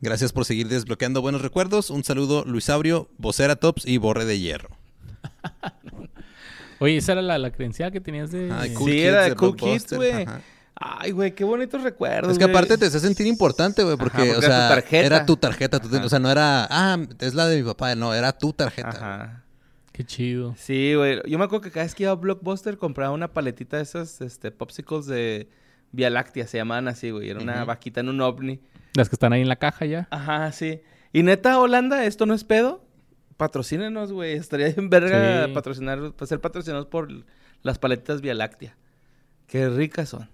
Gracias 0.00 0.32
por 0.32 0.44
seguir 0.44 0.68
desbloqueando 0.68 1.22
buenos 1.22 1.40
recuerdos. 1.40 1.88
Un 1.90 2.04
saludo, 2.04 2.44
Luis 2.44 2.68
Aurio, 2.68 3.08
Vocera 3.16 3.56
Tops 3.56 3.86
y 3.86 3.96
Borre 3.98 4.24
de 4.26 4.38
Hierro. 4.38 4.70
Oye, 6.80 6.96
esa 6.98 7.12
era 7.12 7.22
la, 7.22 7.38
la 7.38 7.50
credencial 7.52 7.92
que 7.92 8.00
tenías 8.00 8.30
de... 8.32 8.50
Ah, 8.52 8.64
Sí, 8.66 9.00
era 9.00 9.22
de 9.22 9.34
Cool 9.34 9.56
Kids, 9.56 9.92
güey. 9.94 10.26
Ay, 10.76 11.12
güey, 11.12 11.34
qué 11.34 11.44
bonitos 11.44 11.82
recuerdos. 11.82 12.32
Es 12.32 12.38
que 12.38 12.44
güey. 12.44 12.54
aparte 12.56 12.76
te 12.76 12.86
hace 12.86 12.98
sentir 13.00 13.26
importante, 13.26 13.84
güey, 13.84 13.96
porque, 13.96 14.22
Ajá, 14.22 14.30
o 14.32 14.34
porque 14.34 14.46
era 14.46 14.56
sea, 14.56 14.66
tu 14.68 14.74
tarjeta. 14.74 15.06
era 15.06 15.26
tu 15.26 15.36
tarjeta. 15.36 15.80
o 16.04 16.08
sea, 16.08 16.18
no 16.18 16.30
era, 16.30 16.66
ah, 16.68 16.98
es 17.20 17.34
la 17.34 17.46
de 17.46 17.58
mi 17.58 17.62
papá, 17.62 17.94
no, 17.94 18.12
era 18.12 18.32
tu 18.36 18.52
tarjeta. 18.52 18.88
Ajá. 18.88 19.44
Qué 19.92 20.04
chido. 20.04 20.54
Sí, 20.58 20.94
güey. 20.96 21.20
Yo 21.26 21.38
me 21.38 21.44
acuerdo 21.44 21.62
que 21.62 21.70
cada 21.70 21.84
vez 21.84 21.94
que 21.94 22.02
iba 22.02 22.10
a 22.12 22.16
Blockbuster 22.16 22.76
compraba 22.76 23.12
una 23.12 23.32
paletita 23.32 23.76
de 23.76 23.84
esas 23.84 24.20
este, 24.20 24.50
popsicles 24.50 25.06
de 25.06 25.48
Vía 25.92 26.10
Láctea, 26.10 26.48
se 26.48 26.56
llamaban 26.58 26.88
así, 26.88 27.10
güey. 27.10 27.30
Era 27.30 27.40
una 27.40 27.64
vaquita 27.64 28.00
en 28.00 28.08
un 28.08 28.20
ovni. 28.20 28.60
Las 28.94 29.08
que 29.08 29.14
están 29.14 29.32
ahí 29.32 29.42
en 29.42 29.48
la 29.48 29.56
caja 29.56 29.86
ya. 29.86 30.08
Ajá, 30.10 30.50
sí. 30.50 30.80
Y 31.12 31.22
neta, 31.22 31.60
Holanda, 31.60 32.04
esto 32.04 32.26
no 32.26 32.34
es 32.34 32.42
pedo. 32.42 32.84
Patrocínenos, 33.36 34.12
güey. 34.12 34.32
Estaría 34.32 34.68
bien 34.70 34.90
verga 34.90 35.46
Sí. 35.46 35.52
patrocinar, 35.52 36.12
pues, 36.16 36.28
ser 36.28 36.40
patrocinados 36.40 36.86
por 36.86 37.08
las 37.62 37.78
paletitas 37.78 38.20
Vía 38.20 38.34
Láctea. 38.34 38.76
Qué 39.46 39.68
ricas 39.68 40.08
son. 40.08 40.28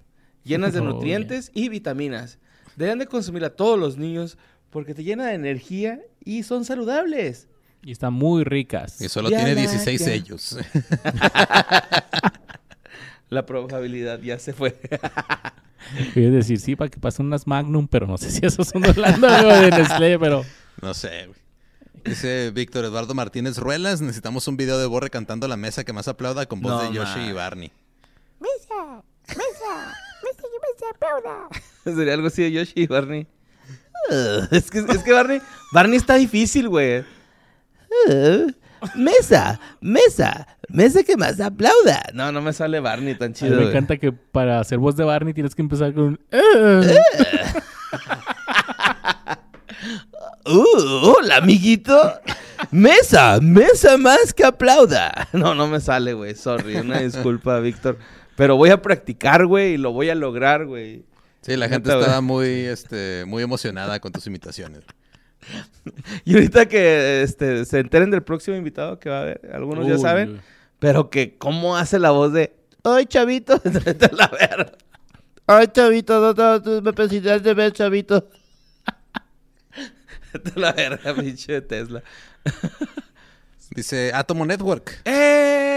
Llenas 0.44 0.72
de 0.72 0.80
Oh, 0.80 0.84
nutrientes 0.84 1.50
y 1.54 1.68
vitaminas. 1.68 2.38
Deben 2.76 2.98
de 2.98 3.06
consumir 3.06 3.44
a 3.44 3.50
todos 3.50 3.78
los 3.78 3.96
niños 3.96 4.38
porque 4.70 4.94
te 4.94 5.02
llena 5.04 5.26
de 5.26 5.34
energía 5.34 6.00
y 6.24 6.42
son 6.44 6.64
saludables. 6.64 7.48
Y 7.82 7.92
están 7.92 8.12
muy 8.12 8.44
ricas. 8.44 9.00
Y 9.00 9.08
solo 9.08 9.28
tiene 9.28 9.54
16 9.54 10.00
Láctea. 10.00 10.06
sellos. 10.22 10.56
La 13.30 13.46
probabilidad 13.46 14.20
ya 14.20 14.38
se 14.38 14.52
fue. 14.52 14.76
Quiero 16.14 16.34
decir, 16.36 16.58
sí, 16.60 16.76
para 16.76 16.90
que 16.90 16.98
pasen 16.98 17.26
unas 17.26 17.46
Magnum, 17.46 17.86
pero 17.88 18.06
no 18.06 18.18
sé 18.18 18.30
si 18.30 18.44
esos 18.44 18.68
son 18.68 18.82
de 18.82 18.90
Holanda 18.90 19.46
o 19.46 19.60
de 19.62 19.70
Nestlé, 19.70 20.18
pero... 20.18 20.44
no 20.82 20.92
sé, 20.94 21.26
güey. 21.26 21.38
Dice 22.04 22.50
Víctor 22.50 22.84
Eduardo 22.86 23.14
Martínez 23.14 23.58
Ruelas, 23.58 24.00
necesitamos 24.00 24.48
un 24.48 24.56
video 24.56 24.78
de 24.78 24.86
Borre 24.86 25.10
cantando 25.10 25.46
la 25.48 25.56
mesa 25.56 25.84
que 25.84 25.92
más 25.92 26.08
aplauda 26.08 26.46
con 26.46 26.60
voz 26.60 26.72
No, 26.72 26.82
de 26.90 26.94
Yoshi 26.96 27.18
man. 27.18 27.28
y 27.28 27.32
Barney. 27.32 27.72
Mesa, 28.40 29.02
mesa, 29.28 29.94
mesa 30.22 30.42
que 30.42 30.58
mesa 30.72 30.79
aplauda. 30.90 31.48
Sería 31.84 32.14
algo 32.14 32.26
así 32.28 32.42
de 32.42 32.52
Yoshi 32.52 32.72
y 32.76 32.86
Barney. 32.86 33.26
Es, 34.50 34.70
que, 34.70 34.78
es 34.78 35.02
que 35.02 35.12
Barney, 35.12 35.40
Barney 35.72 35.96
está 35.96 36.14
difícil, 36.14 36.68
güey. 36.68 37.04
Mesa, 38.94 39.60
mesa, 39.80 40.46
mesa 40.68 41.02
que 41.02 41.16
más 41.16 41.38
aplauda. 41.40 42.02
No, 42.14 42.32
no 42.32 42.40
me 42.40 42.52
sale 42.52 42.80
Barney 42.80 43.14
tan 43.14 43.26
A 43.26 43.28
mí 43.28 43.34
chido. 43.34 43.50
me 43.50 43.56
güey. 43.56 43.68
encanta 43.68 43.96
que 43.98 44.10
para 44.12 44.58
hacer 44.60 44.78
voz 44.78 44.96
de 44.96 45.04
Barney 45.04 45.34
tienes 45.34 45.54
que 45.54 45.62
empezar 45.62 45.92
con... 45.92 46.04
un, 46.04 46.20
"Eh". 46.30 46.98
Uh, 50.46 51.12
hola, 51.16 51.36
amiguito. 51.36 51.94
Mesa, 52.70 53.38
mesa 53.40 53.96
más 53.96 54.32
que 54.34 54.44
aplauda. 54.44 55.28
No, 55.32 55.54
no 55.54 55.66
me 55.68 55.80
sale, 55.80 56.12
güey. 56.14 56.34
Sorry, 56.34 56.76
una 56.76 56.98
disculpa, 57.00 57.58
Víctor. 57.60 57.98
Pero 58.40 58.56
voy 58.56 58.70
a 58.70 58.80
practicar, 58.80 59.44
güey, 59.44 59.74
y 59.74 59.76
lo 59.76 59.92
voy 59.92 60.08
a 60.08 60.14
lograr, 60.14 60.64
güey. 60.64 61.04
Sí, 61.42 61.56
la 61.56 61.68
gente 61.68 61.92
estaba 61.92 62.22
muy, 62.22 62.48
este, 62.48 63.26
muy 63.26 63.42
emocionada 63.42 64.00
con 64.00 64.12
tus 64.12 64.26
imitaciones. 64.26 64.82
Y 66.24 66.32
ahorita 66.34 66.64
que 66.64 67.20
este, 67.20 67.66
se 67.66 67.80
enteren 67.80 68.10
del 68.10 68.22
próximo 68.22 68.56
invitado 68.56 68.98
que 68.98 69.10
va 69.10 69.18
a 69.18 69.20
haber, 69.20 69.50
algunos 69.52 69.86
ya 69.86 69.98
saben, 69.98 70.40
pero 70.78 71.10
que 71.10 71.36
cómo 71.36 71.76
hace 71.76 71.98
la 71.98 72.12
voz 72.12 72.32
de, 72.32 72.54
¡Ay, 72.82 73.04
chavito! 73.04 73.60
La 74.12 74.28
verga. 74.28 74.72
¡Ay, 75.46 75.66
chavito! 75.66 76.18
No, 76.18 76.32
no, 76.32 76.58
no, 76.60 76.80
me 76.80 76.94
precisas 76.94 77.42
de 77.42 77.52
ver, 77.52 77.72
chavito. 77.72 78.26
La 80.54 80.72
verga, 80.72 81.14
pinche 81.14 81.60
Tesla. 81.60 82.02
Dice 83.70 84.12
Atomo 84.14 84.46
Network. 84.46 85.02
¡Eh! 85.04 85.69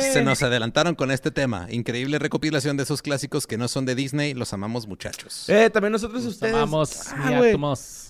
Se 0.00 0.22
nos 0.22 0.42
adelantaron 0.42 0.94
con 0.94 1.10
este 1.10 1.30
tema. 1.30 1.66
Increíble 1.70 2.18
recopilación 2.18 2.76
de 2.76 2.82
esos 2.84 3.02
clásicos 3.02 3.46
que 3.46 3.56
no 3.58 3.68
son 3.68 3.84
de 3.86 3.94
Disney. 3.94 4.34
Los 4.34 4.52
amamos, 4.52 4.86
muchachos. 4.86 5.48
Eh, 5.48 5.70
también 5.70 5.92
nosotros 5.92 6.24
Nos 6.24 6.34
ustedes. 6.34 6.54
amamos, 6.54 7.02
Ah. 7.14 7.40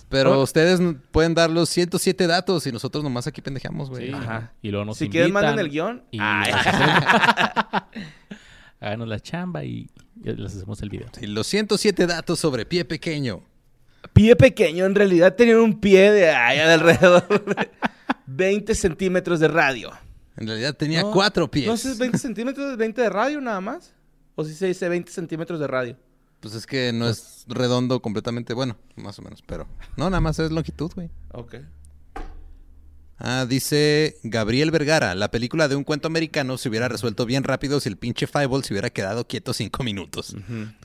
Pero 0.09 0.41
ustedes 0.41 0.79
pueden 1.11 1.33
dar 1.33 1.49
los 1.49 1.67
107 1.69 2.27
datos 2.27 2.65
y 2.65 2.71
nosotros 2.71 3.03
nomás 3.03 3.27
aquí 3.27 3.41
pendejamos, 3.41 3.89
güey. 3.89 4.07
Sí. 4.07 4.13
Ajá. 4.13 4.53
Y 4.61 4.69
luego 4.71 4.85
nos 4.85 4.97
Si 4.97 5.09
quieren, 5.09 5.33
manden 5.33 5.59
el 5.59 5.69
guion. 5.69 6.03
y- 6.11 6.19
Ay. 6.21 6.51
Háganos 8.79 9.07
la 9.07 9.19
chamba 9.19 9.63
y, 9.63 9.89
les 10.23 10.55
hacemos 10.55 10.81
el 10.81 10.89
video. 10.89 11.07
Y 11.19 11.25
los 11.27 11.47
107 11.47 12.05
datos 12.07 12.39
sobre 12.39 12.65
pie 12.65 12.85
pequeño. 12.85 13.41
Pie 14.13 14.35
pequeño, 14.35 14.85
en 14.85 14.95
realidad 14.95 15.35
tenía 15.35 15.59
un 15.59 15.79
pie 15.79 16.11
de 16.11 16.29
allá 16.29 16.67
de 16.67 16.73
alrededor 16.75 17.27
de 17.45 17.69
20 18.27 18.75
centímetros 18.75 19.39
de 19.39 19.47
radio. 19.47 19.91
En 20.37 20.47
realidad 20.47 20.75
tenía 20.75 21.01
No, 21.01 21.11
cuatro 21.11 21.49
pies. 21.49 21.67
No 21.67 21.77
sé, 21.77 21.91
es 21.91 21.97
20 21.97 22.17
centímetros, 22.17 22.77
20 22.77 23.01
de 23.01 23.09
radio 23.09 23.41
nada 23.41 23.59
más. 23.61 23.93
O 24.35 24.45
si 24.45 24.53
se 24.53 24.67
dice 24.67 24.87
20 24.87 25.11
centímetros 25.11 25.59
de 25.59 25.67
radio. 25.67 25.97
Pues 26.39 26.53
es 26.53 26.67
que 26.67 26.93
no 26.93 27.09
es 27.09 27.45
redondo 27.47 27.99
completamente, 28.01 28.53
bueno, 28.53 28.77
más 28.95 29.17
o 29.17 29.23
menos, 29.23 29.41
pero... 29.45 29.67
No, 29.95 30.09
nada 30.09 30.21
más 30.21 30.37
es 30.37 30.51
longitud, 30.51 30.91
güey. 30.93 31.09
Ok. 31.31 31.55
Ah, 33.19 33.47
dice 33.49 34.17
Gabriel 34.21 34.69
Vergara, 34.69 35.15
la 35.15 35.31
película 35.31 35.67
de 35.67 35.75
un 35.75 35.83
cuento 35.83 36.07
americano 36.07 36.59
se 36.59 36.69
hubiera 36.69 36.87
resuelto 36.87 37.25
bien 37.25 37.43
rápido 37.43 37.79
si 37.79 37.89
el 37.89 37.97
pinche 37.97 38.27
Fireball 38.27 38.63
se 38.63 38.73
hubiera 38.73 38.91
quedado 38.91 39.25
quieto 39.27 39.53
cinco 39.53 39.83
minutos. 39.83 40.35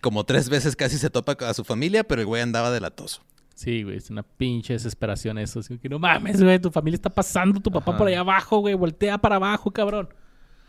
Como 0.01 0.25
tres 0.25 0.49
veces 0.49 0.75
casi 0.75 0.97
se 0.97 1.11
topa 1.11 1.33
a 1.47 1.53
su 1.53 1.65
familia, 1.65 2.05
pero 2.05 2.23
el 2.23 2.27
güey 2.27 2.41
andaba 2.41 2.71
delatoso. 2.71 3.23
Sí, 3.55 3.83
güey, 3.83 3.97
es 3.99 4.11
una 4.11 4.23
pinche 4.23 4.73
desesperación 4.73 5.39
eso. 5.39 5.61
Así 5.61 5.79
que 5.79 5.89
no 5.89 5.99
mames, 5.99 6.43
güey, 6.43 6.59
tu 6.59 6.71
familia 6.71 6.97
está 6.97 7.11
pasando, 7.11 7.61
tu 7.61 7.71
papá 7.71 7.91
Ajá. 7.93 7.99
por 7.99 8.09
allá 8.09 8.21
abajo, 8.21 8.59
güey, 8.59 8.75
voltea 8.75 9.19
para 9.19 9.37
abajo, 9.37 9.71
cabrón. 9.71 10.09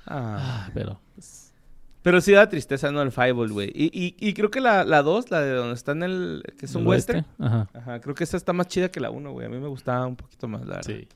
Ah. 0.05 0.37
Ah, 0.67 0.69
pero... 0.73 0.99
pues, 1.15 1.53
Pero 2.01 2.19
sí 2.21 2.33
da 2.33 2.49
tristeza, 2.49 2.91
¿no? 2.91 3.01
El 3.01 3.11
Fireball, 3.11 3.51
güey. 3.51 3.71
Y, 3.73 3.85
y, 3.93 4.15
y 4.19 4.33
creo 4.33 4.51
que 4.51 4.59
la 4.59 4.83
2, 4.83 5.31
la, 5.31 5.41
de 5.41 5.53
donde 5.53 5.75
está 5.75 5.93
en 5.93 6.03
el... 6.03 6.43
Que 6.59 6.65
es 6.65 6.75
un 6.75 6.81
¿el 6.81 6.87
western. 6.89 7.19
oeste? 7.19 7.43
Ajá. 7.43 7.69
Ajá, 7.73 7.99
creo 8.01 8.13
que 8.13 8.25
esa 8.25 8.35
está 8.37 8.51
más 8.53 8.67
chida 8.67 8.89
que 8.89 8.99
la 8.99 9.09
1, 9.09 9.31
güey. 9.31 9.45
A 9.47 9.49
mí 9.49 9.57
me 9.57 9.69
gustaba 9.69 10.05
un 10.05 10.15
poquito 10.17 10.47
más, 10.47 10.61
la 10.61 10.75
verdad. 10.75 10.83
Sí. 10.85 11.07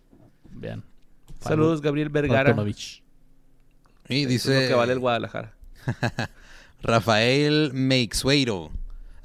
Vean. 0.51 0.83
Saludos, 1.39 1.81
Gabriel 1.81 2.09
Vergara. 2.09 2.55
Y 4.09 4.23
Eso 4.23 4.29
es 4.29 4.45
lo 4.45 4.53
dice 4.53 4.67
que 4.69 4.73
vale 4.73 4.93
el 4.93 4.99
Guadalajara. 4.99 5.53
Rafael 6.81 7.71
Meixueiro. 7.73 8.71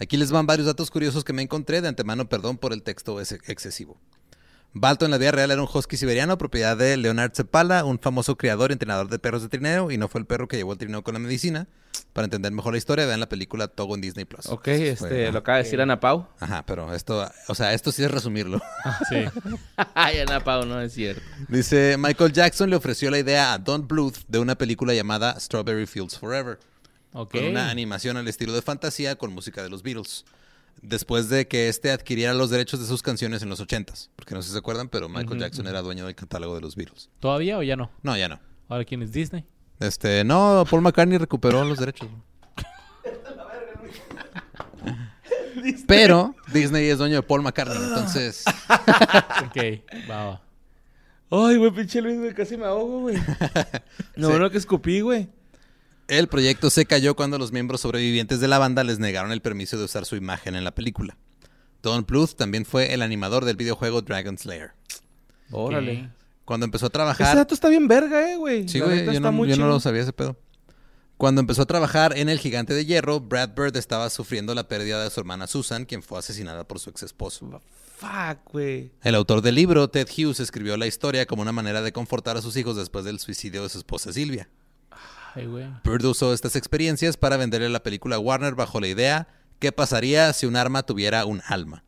Aquí 0.03 0.17
les 0.17 0.31
van 0.33 0.47
varios 0.47 0.67
datos 0.67 0.91
curiosos 0.91 1.25
que 1.25 1.33
me 1.33 1.43
encontré. 1.43 1.81
De 1.81 1.89
antemano, 1.89 2.29
perdón 2.29 2.59
por 2.59 2.73
el 2.73 2.83
texto 2.83 3.21
ex- 3.21 3.33
excesivo. 3.47 3.99
Balto 4.75 5.05
en 5.05 5.11
la 5.11 5.19
vida 5.19 5.33
real 5.33 5.51
era 5.51 5.61
un 5.61 5.69
husky 5.71 5.99
siberiano, 5.99 6.39
propiedad 6.39 6.79
de 6.79 6.97
Leonard 6.97 7.33
Cepala, 7.35 7.85
un 7.85 7.99
famoso 7.99 8.37
criador 8.39 8.71
y 8.71 8.73
entrenador 8.73 9.09
de 9.11 9.19
perros 9.19 9.43
de 9.43 9.51
trineo, 9.51 9.91
y 9.91 9.99
no 9.99 10.09
fue 10.09 10.19
el 10.23 10.27
perro 10.27 10.49
que 10.49 10.57
llevó 10.57 10.73
el 10.73 10.79
trineo 10.79 11.03
con 11.05 11.13
la 11.13 11.21
medicina. 11.21 11.69
Para 12.15 12.25
entender 12.25 12.53
mejor 12.53 12.73
la 12.73 12.79
historia, 12.79 13.05
vean 13.05 13.21
la 13.21 13.29
película 13.29 13.69
Togo 13.69 13.95
en 13.97 14.01
Disney 14.01 14.25
Plus. 14.25 14.47
Ok, 14.47 14.65
Fue- 14.65 14.89
este, 14.89 15.31
lo 15.31 15.41
acaba 15.41 15.59
de 15.59 15.65
decir 15.65 15.79
Ana 15.83 16.01
Pau. 16.01 16.27
Ajá, 16.41 16.65
pero 16.65 16.95
esto, 16.95 17.31
o 17.49 17.55
sea, 17.55 17.75
esto 17.75 17.93
sí 17.93 18.03
es 18.03 18.11
resumirlo. 18.11 18.63
Sí. 19.11 19.25
Ay, 19.95 20.21
Ana 20.21 20.43
Pau, 20.43 20.65
no 20.65 20.81
es 20.81 20.95
cierto. 20.95 21.21
Dice, 21.49 21.97
Michael 21.99 22.33
Jackson 22.33 22.71
le 22.71 22.77
ofreció 22.77 23.11
la 23.11 23.19
idea 23.19 23.53
a 23.53 23.59
Don 23.59 23.87
Bluth 23.87 24.17
de 24.27 24.39
una 24.39 24.55
película 24.57 24.95
llamada 24.95 25.39
Strawberry 25.39 25.87
Fields 25.87 26.19
Forever, 26.19 26.59
Ok. 27.13 27.33
con 27.33 27.45
una 27.45 27.71
animación 27.71 28.17
al 28.17 28.27
estilo 28.29 28.53
de 28.53 28.63
fantasía 28.63 29.17
con 29.17 29.33
música 29.33 29.63
de 29.63 29.71
los 29.71 29.83
Beatles. 29.83 30.25
Después 30.81 31.29
de 31.29 31.47
que 31.47 31.69
este 31.69 31.91
adquiriera 31.93 32.33
los 32.35 32.51
derechos 32.51 32.81
de 32.81 32.87
sus 32.87 33.03
canciones 33.03 33.43
en 33.43 33.49
los 33.51 33.61
80s. 33.61 34.09
Porque 34.17 34.35
no 34.35 34.43
sé 34.43 34.49
si 34.49 34.53
se 34.55 34.59
acuerdan, 34.59 34.89
pero 34.89 35.09
Michael 35.09 35.39
Jackson 35.39 35.67
era 35.67 35.83
dueño 35.83 36.07
del 36.07 36.15
catálogo 36.15 36.55
de 36.55 36.61
los 36.63 36.75
Beatles. 36.77 37.11
¿Todavía 37.21 37.59
o 37.59 37.63
ya 37.63 37.77
no? 37.77 37.91
No, 38.03 38.17
ya 38.17 38.29
no. 38.29 38.41
Ahora, 38.69 38.85
¿quién 38.85 39.03
es 39.03 39.13
Disney? 39.13 39.45
Este, 39.79 40.25
no, 40.25 40.65
Paul 40.71 40.83
McCartney 40.83 41.19
recuperó 41.19 41.63
los 41.65 41.79
derechos. 41.79 42.09
Pero 45.87 46.35
Disney 46.53 46.89
es 46.89 46.99
dueño 46.99 47.17
de 47.17 47.23
Paul 47.23 47.43
McCartney, 47.43 47.77
entonces 47.83 48.45
Ok, 49.47 49.57
va, 50.11 50.25
va. 50.27 50.43
Ay, 51.31 51.57
güey, 51.57 51.71
pinche 51.71 52.01
Luis, 52.03 52.19
güey, 52.19 52.35
casi 52.35 52.57
me 52.57 52.65
ahogo, 52.67 53.01
güey. 53.01 53.17
No, 54.17 54.31
Sí. 54.33 54.39
no, 54.39 54.51
que 54.51 54.59
escupí, 54.59 55.01
güey. 55.01 55.29
El 56.19 56.29
proyecto 56.29 56.69
se 56.69 56.85
cayó 56.85 57.17
cuando 57.17 57.39
los 57.39 57.53
miembros 57.53 57.81
sobrevivientes 57.81 58.39
de 58.39 58.49
la 58.49 58.59
banda 58.59 58.85
les 58.85 58.99
negaron 58.99 59.33
el 59.33 59.41
permiso 59.41 59.79
de 59.79 59.85
usar 59.85 60.05
su 60.05 60.15
imagen 60.15 60.55
en 60.55 60.63
la 60.65 60.75
película. 60.75 61.17
Don 61.83 62.05
Bluth 62.05 62.35
también 62.35 62.67
fue 62.67 62.93
el 62.93 63.01
animador 63.01 63.47
del 63.47 63.57
videojuego 63.57 64.03
Dragon 64.03 64.37
Slayer. 64.37 64.73
Órale. 65.51 66.11
Cuando 66.45 66.65
empezó 66.65 66.87
a 66.87 66.89
Ese 66.89 66.93
trabajar... 66.93 67.37
dato 67.37 67.55
está 67.55 67.69
bien 67.71 67.89
verga, 67.89 68.31
eh, 68.31 68.37
güey. 68.37 68.69
Sí, 68.69 68.81
güey, 68.81 69.07
yo, 69.07 69.21
no, 69.21 69.47
yo 69.47 69.57
no 69.57 69.69
lo 69.69 69.81
sabía 69.81 70.03
ese 70.03 70.13
pedo. 70.13 70.37
Cuando 71.17 71.41
empezó 71.41 71.63
a 71.63 71.67
trabajar 71.67 72.19
en 72.19 72.29
El 72.29 72.39
Gigante 72.39 72.75
de 72.75 72.85
Hierro, 72.85 73.21
Brad 73.21 73.51
Bird 73.57 73.77
estaba 73.77 74.11
sufriendo 74.11 74.55
la 74.55 74.69
pérdida 74.69 75.03
de 75.03 75.09
su 75.09 75.21
hermana 75.21 75.47
Susan, 75.47 75.87
quien 75.87 76.03
fue 76.03 76.19
asesinada 76.19 76.65
por 76.65 76.79
su 76.79 76.91
ex 76.91 77.05
esposo. 77.05 77.63
Fuck, 77.97 78.53
güey. 78.53 78.91
El 79.03 79.15
autor 79.15 79.41
del 79.41 79.55
libro, 79.55 79.89
Ted 79.89 80.09
Hughes, 80.09 80.41
escribió 80.41 80.77
la 80.77 80.87
historia 80.87 81.25
como 81.25 81.41
una 81.41 81.53
manera 81.53 81.81
de 81.81 81.93
confortar 81.93 82.37
a 82.37 82.43
sus 82.43 82.57
hijos 82.57 82.77
después 82.77 83.05
del 83.05 83.19
suicidio 83.19 83.63
de 83.63 83.69
su 83.69 83.79
esposa 83.79 84.13
Silvia. 84.13 84.49
Ay, 85.35 85.47
güey. 85.47 85.67
Bird 85.85 86.05
usó 86.05 86.33
estas 86.33 86.57
experiencias 86.57 87.17
para 87.17 87.37
venderle 87.37 87.69
la 87.69 87.83
película 87.83 88.17
a 88.17 88.19
Warner 88.19 88.55
bajo 88.55 88.81
la 88.81 88.89
idea 88.89 89.29
¿qué 89.63 89.71
pasaría 89.71 90.33
si 90.33 90.45
un 90.47 90.57
arma 90.57 90.83
tuviera 90.83 91.25
un 91.25 91.41
alma? 91.47 91.85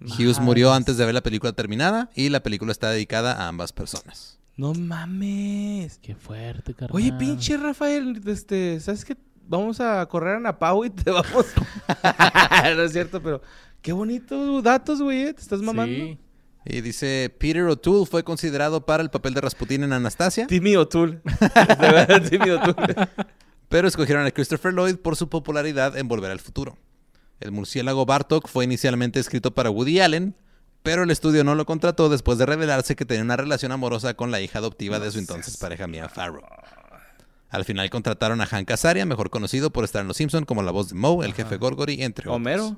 Hughes 0.00 0.38
murió 0.38 0.72
antes 0.72 0.96
de 0.96 1.04
ver 1.04 1.14
la 1.14 1.22
película 1.22 1.52
terminada 1.52 2.10
y 2.14 2.28
la 2.28 2.44
película 2.44 2.70
está 2.70 2.90
dedicada 2.90 3.32
a 3.32 3.48
ambas 3.48 3.72
personas. 3.72 4.38
No 4.56 4.72
mames. 4.72 5.98
Qué 5.98 6.14
fuerte, 6.14 6.74
carnal. 6.74 6.94
Oye, 6.94 7.12
pinche 7.14 7.56
Rafael, 7.56 8.22
este, 8.26 8.78
¿sabes 8.78 9.04
qué? 9.04 9.16
Vamos 9.48 9.80
a 9.80 10.06
correr 10.06 10.34
a 10.34 10.36
Ana 10.36 10.58
Pau 10.60 10.84
y 10.84 10.90
te 10.90 11.10
vamos. 11.10 11.46
no 12.76 12.82
es 12.82 12.92
cierto, 12.92 13.20
pero 13.20 13.42
qué 13.82 13.92
bonitos 13.92 14.62
datos, 14.62 15.02
güey. 15.02 15.22
¿eh? 15.22 15.34
Te 15.34 15.42
estás 15.42 15.60
mamando. 15.60 15.92
Sí. 15.92 16.18
Y 16.68 16.80
dice, 16.80 17.32
Peter 17.38 17.62
O'Toole 17.62 18.06
fue 18.06 18.24
considerado 18.24 18.84
para 18.84 19.02
el 19.02 19.10
papel 19.10 19.34
de 19.34 19.40
Rasputín 19.40 19.84
en 19.84 19.92
Anastasia, 19.92 20.46
Timmy 20.48 20.74
O'Toole. 20.76 21.20
De 21.24 21.88
verdad, 21.92 22.22
Timmy 22.28 22.50
O'Toole. 22.50 23.08
pero 23.68 23.86
escogieron 23.86 24.26
a 24.26 24.32
Christopher 24.32 24.74
Lloyd 24.74 24.96
por 24.96 25.14
su 25.14 25.28
popularidad 25.28 25.96
en 25.96 26.08
Volver 26.08 26.32
al 26.32 26.40
Futuro. 26.40 26.76
El 27.38 27.52
murciélago 27.52 28.04
Bartok 28.04 28.48
fue 28.48 28.64
inicialmente 28.64 29.20
escrito 29.20 29.54
para 29.54 29.70
Woody 29.70 30.00
Allen, 30.00 30.34
pero 30.82 31.04
el 31.04 31.10
estudio 31.10 31.44
no 31.44 31.54
lo 31.54 31.66
contrató 31.66 32.08
después 32.08 32.38
de 32.38 32.46
revelarse 32.46 32.96
que 32.96 33.04
tenía 33.04 33.22
una 33.22 33.36
relación 33.36 33.72
amorosa 33.72 34.14
con 34.14 34.30
la 34.30 34.40
hija 34.40 34.58
adoptiva 34.58 34.98
de 34.98 35.10
su 35.10 35.18
entonces 35.18 35.56
pareja 35.56 35.86
Mia 35.86 36.08
Farrow. 36.08 36.44
Al 37.48 37.64
final 37.64 37.90
contrataron 37.90 38.40
a 38.40 38.46
Hank 38.46 38.70
Azaria, 38.70 39.06
mejor 39.06 39.30
conocido 39.30 39.70
por 39.70 39.84
estar 39.84 40.02
en 40.02 40.08
Los 40.08 40.16
Simpson 40.16 40.44
como 40.44 40.62
la 40.62 40.72
voz 40.72 40.88
de 40.88 40.94
Moe, 40.96 41.24
el 41.24 41.34
jefe 41.34 41.58
Gorgory, 41.58 42.02
entre 42.02 42.24
otros. 42.24 42.36
¿Homero? 42.36 42.76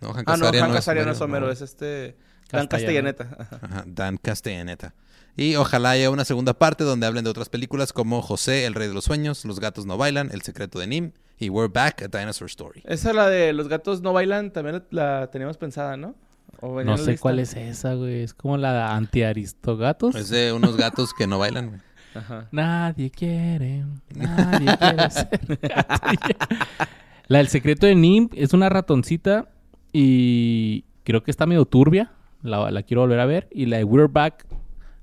No, 0.00 0.12
Hank 0.12 0.28
Ah, 0.28 0.36
no, 0.36 0.46
Azaria 0.46 1.04
no 1.04 1.12
es 1.12 1.20
Homero, 1.20 1.46
no. 1.46 1.52
es 1.52 1.60
este... 1.62 2.16
Dan. 2.50 2.66
Castellaneta. 2.68 3.36
Ajá. 3.38 3.84
Dan 3.86 4.18
Castellaneta. 4.18 4.94
Y 5.36 5.56
ojalá 5.56 5.90
haya 5.90 6.10
una 6.10 6.24
segunda 6.24 6.54
parte 6.54 6.84
donde 6.84 7.06
hablen 7.06 7.24
de 7.24 7.30
otras 7.30 7.48
películas 7.48 7.92
como 7.92 8.22
José, 8.22 8.66
el 8.66 8.74
rey 8.74 8.88
de 8.88 8.94
los 8.94 9.04
sueños, 9.04 9.44
Los 9.44 9.58
gatos 9.60 9.84
no 9.84 9.98
bailan, 9.98 10.30
El 10.32 10.42
secreto 10.42 10.78
de 10.78 10.86
Nim 10.86 11.12
y 11.38 11.50
We're 11.50 11.70
Back, 11.72 12.02
a 12.02 12.08
Dinosaur 12.18 12.48
Story. 12.48 12.82
Esa 12.86 13.12
la 13.12 13.28
de 13.28 13.52
Los 13.52 13.68
gatos 13.68 14.00
no 14.00 14.12
bailan, 14.12 14.52
también 14.52 14.82
la, 14.90 15.28
teníamos 15.32 15.56
pensada, 15.58 15.96
¿no? 15.96 16.14
¿O 16.60 16.74
venía 16.74 16.92
No 16.92 16.98
sé 16.98 17.10
lista? 17.10 17.22
cuál 17.22 17.38
es 17.40 17.54
esa, 17.54 17.94
güey. 17.94 18.22
Es 18.22 18.32
como 18.32 18.56
la 18.56 18.94
anti-aristogatos. 18.94 20.14
Es 20.14 20.28
de 20.30 20.52
unos 20.52 20.76
gatos 20.76 21.12
que 21.12 21.26
no 21.26 21.38
bailan. 21.38 21.68
güey. 21.68 21.80
Ajá. 22.14 22.48
Nadie 22.52 23.10
quiere, 23.10 23.84
nadie 24.14 24.74
quiere 24.78 25.10
ser. 25.10 25.28
La 27.28 27.38
del 27.38 27.48
secreto 27.48 27.86
de 27.86 27.94
Nim 27.94 28.28
es 28.34 28.52
una 28.52 28.68
ratoncita 28.68 29.48
y 29.92 30.84
creo 31.04 31.22
que 31.22 31.30
está 31.30 31.46
medio 31.46 31.64
turbia. 31.64 32.12
La, 32.42 32.70
la 32.70 32.82
quiero 32.82 33.02
volver 33.02 33.20
a 33.20 33.26
ver. 33.26 33.48
Y 33.50 33.66
la 33.66 33.78
de 33.78 33.84
We're 33.84 34.08
Back, 34.12 34.46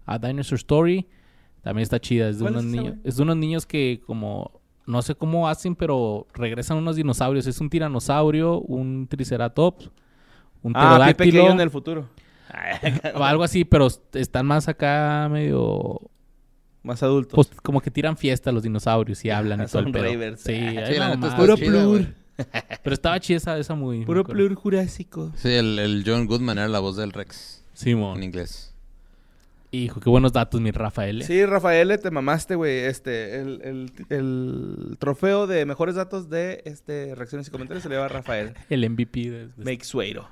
a 0.06 0.17
Dinosaur 0.19 0.58
Story, 0.58 1.08
también 1.62 1.84
está 1.84 2.00
chida. 2.00 2.30
Es 2.30 2.38
de, 2.39 2.43
¿Cuál 2.43 2.54
unos 2.54 2.65
es 2.65 2.72
niños, 2.72 2.96
es 3.04 3.15
de 3.17 3.24
unos 3.24 3.38
niños 3.38 3.65
que 3.65 4.02
como... 4.06 4.62
No 4.86 5.02
sé 5.02 5.15
cómo 5.15 5.48
hacen, 5.48 5.76
pero 5.76 6.28
regresan 6.34 6.78
unos 6.78 6.98
dinosaurios. 6.98 7.48
Es 7.48 7.62
un 7.62 7.69
tiranosaurio, 7.69 8.60
un 8.60 9.08
triceratops, 9.08 9.89
un 10.62 10.74
Ah, 10.76 10.98
pterodáctilo. 10.98 11.52
en 11.52 11.62
el 11.62 11.69
futuro. 11.69 12.10
O 13.15 13.24
algo 13.24 13.43
así, 13.43 13.63
pero 13.65 13.88
están 14.13 14.46
más 14.46 14.67
acá 14.67 15.28
medio... 15.32 16.02
Más 16.84 17.02
adultos. 17.02 17.34
Pues 17.34 17.62
como 17.62 17.80
que 17.80 17.89
tiran 17.91 18.17
fiesta 18.17 18.52
los 18.52 18.62
dinosaurios 18.63 19.24
y 19.24 19.30
hablan 19.30 19.62
y 19.62 19.65
todo 19.67 19.84
Son 19.84 19.88
el 19.88 19.91
pedo. 19.93 20.36
Sí, 20.36 20.43
Sí, 20.43 20.54
ay, 20.54 21.00
la 21.00 21.15
neta 21.15 21.28
está 21.28 21.38
Puro 21.38 21.56
plur. 21.56 22.08
Pero 22.84 22.93
estaba 22.93 23.19
chida 23.19 23.38
esa, 23.38 23.58
esa 23.58 23.76
muy... 23.76 24.00
me 24.00 24.06
Puro 24.06 24.24
plur 24.24 24.56
jurásico. 24.56 25.32
Sí, 25.36 25.50
el, 25.50 25.78
el 25.80 26.04
John 26.06 26.26
Goodman 26.26 26.58
era 26.58 26.67
la 26.67 26.80
voz 26.80 26.96
del 26.98 27.12
Rex 27.13 27.63
Simón. 27.74 28.17
en 28.17 28.24
inglés. 28.24 28.74
Hijo, 29.72 30.00
qué 30.00 30.10
buenos 30.10 30.32
datos, 30.34 30.62
mi 30.62 30.69
Rafael. 30.72 31.24
¿eh? 31.24 31.26
Sí, 31.26 31.43
Rafael, 31.46 32.00
te 32.00 32.12
mamaste, 32.12 32.54
güey. 32.56 32.80
Este, 32.82 33.39
el, 33.41 33.62
el, 33.63 33.91
el 34.10 34.98
trofeo 35.00 35.48
de 35.48 35.65
mejores 35.65 35.96
datos 35.96 36.30
de 36.30 36.62
este 36.65 37.15
reacciones 37.15 37.48
y 37.48 37.52
comentarios 37.52 37.82
se 37.84 37.89
le 37.89 37.98
va 37.98 38.06
a 38.06 38.10
Rafael. 38.10 38.54
El 38.69 38.88
MVP 38.89 39.30
de... 39.32 39.48
de- 39.48 39.52
Make 39.63 39.84
Sueiro. 39.84 40.28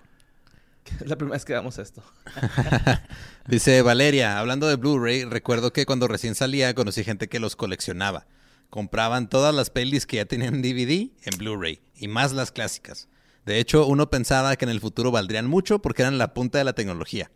Es 1.00 1.08
la 1.08 1.16
primera 1.16 1.34
vez 1.36 1.46
que 1.46 1.54
damos 1.54 1.78
esto. 1.80 2.04
Dice 3.48 3.82
Valeria, 3.82 4.40
hablando 4.40 4.68
de 4.68 4.76
Blu-ray, 4.76 5.26
recuerdo 5.26 5.74
que 5.74 5.86
cuando 5.86 6.08
recién 6.08 6.36
salía 6.36 6.74
conocí 6.74 7.04
gente 7.04 7.28
que 7.28 7.40
los 7.40 7.56
coleccionaba. 7.56 8.26
Compraban 8.71 9.29
todas 9.29 9.53
las 9.53 9.69
pelis 9.69 10.07
que 10.07 10.15
ya 10.15 10.25
tenían 10.25 10.62
DVD 10.62 11.12
en 11.23 11.38
Blu-ray 11.38 11.81
y 11.93 12.07
más 12.07 12.31
las 12.31 12.51
clásicas. 12.51 13.10
De 13.45 13.60
hecho, 13.60 13.86
uno 13.86 14.10
pensaba 14.10 14.55
que 14.55 14.63
en 14.63 14.71
el 14.71 14.79
futuro 14.79 15.12
valdrían 15.12 15.45
mucho 15.45 15.79
porque 15.79 16.03
eran 16.03 16.17
la 16.17 16.34
punta 16.34 16.57
de 16.57 16.63
la 16.63 16.71
tecnología. 16.71 17.29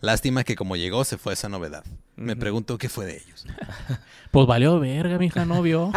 Lástima 0.00 0.44
que 0.44 0.54
como 0.54 0.76
llegó 0.76 1.02
se 1.04 1.18
fue 1.18 1.32
esa 1.32 1.48
novedad. 1.48 1.84
Me 2.14 2.36
pregunto 2.36 2.78
qué 2.78 2.88
fue 2.88 3.04
de 3.06 3.16
ellos. 3.16 3.46
Pues 4.30 4.46
valió 4.46 4.78
verga, 4.78 5.18
mija, 5.18 5.44
no 5.44 5.60
vio. 5.60 5.90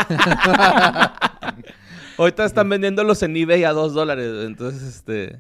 Ahorita 2.18 2.46
están 2.46 2.68
vendiéndolos 2.68 3.22
en 3.22 3.38
eBay 3.38 3.64
a 3.64 3.74
dos 3.74 3.94
dólares. 3.94 4.48
Entonces, 4.48 4.82
este. 4.82 5.40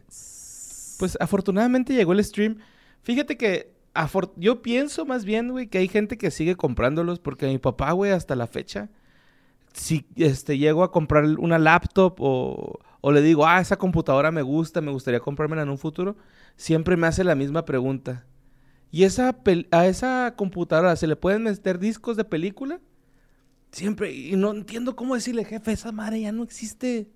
Pues 0.99 1.17
afortunadamente 1.19 1.95
llegó 1.95 2.13
el 2.13 2.23
stream. 2.23 2.59
Fíjate 3.01 3.35
que 3.35 3.73
yo 4.35 4.61
pienso 4.61 5.07
más 5.07 5.25
bien, 5.25 5.49
güey, 5.49 5.65
que 5.65 5.79
hay 5.79 5.87
gente 5.87 6.19
que 6.19 6.29
sigue 6.29 6.55
comprándolos. 6.55 7.17
Porque 7.17 7.47
mi 7.47 7.57
papá, 7.57 7.93
güey, 7.93 8.11
hasta 8.11 8.35
la 8.35 8.45
fecha, 8.45 8.91
si 9.73 10.05
este, 10.15 10.57
llego 10.57 10.83
a 10.83 10.91
comprar 10.91 11.25
una 11.39 11.59
laptop 11.59 12.15
o, 12.19 12.79
o 13.01 13.11
le 13.11 13.21
digo, 13.21 13.45
ah, 13.45 13.59
esa 13.59 13.77
computadora 13.77 14.31
me 14.31 14.41
gusta, 14.41 14.81
me 14.81 14.91
gustaría 14.91 15.19
comprármela 15.19 15.63
en 15.63 15.69
un 15.69 15.77
futuro, 15.77 16.15
siempre 16.55 16.95
me 16.95 17.07
hace 17.07 17.23
la 17.23 17.35
misma 17.35 17.65
pregunta. 17.65 18.25
¿Y 18.91 19.05
esa 19.05 19.35
a 19.71 19.87
esa 19.87 20.35
computadora 20.37 20.95
se 20.95 21.07
le 21.07 21.15
pueden 21.15 21.43
meter 21.43 21.79
discos 21.79 22.15
de 22.15 22.25
película? 22.25 22.79
Siempre, 23.71 24.13
y 24.13 24.35
no 24.35 24.51
entiendo 24.51 24.95
cómo 24.95 25.15
decirle, 25.15 25.45
jefe, 25.45 25.71
esa 25.71 25.91
madre 25.91 26.21
ya 26.21 26.31
no 26.31 26.43
existe. 26.43 27.07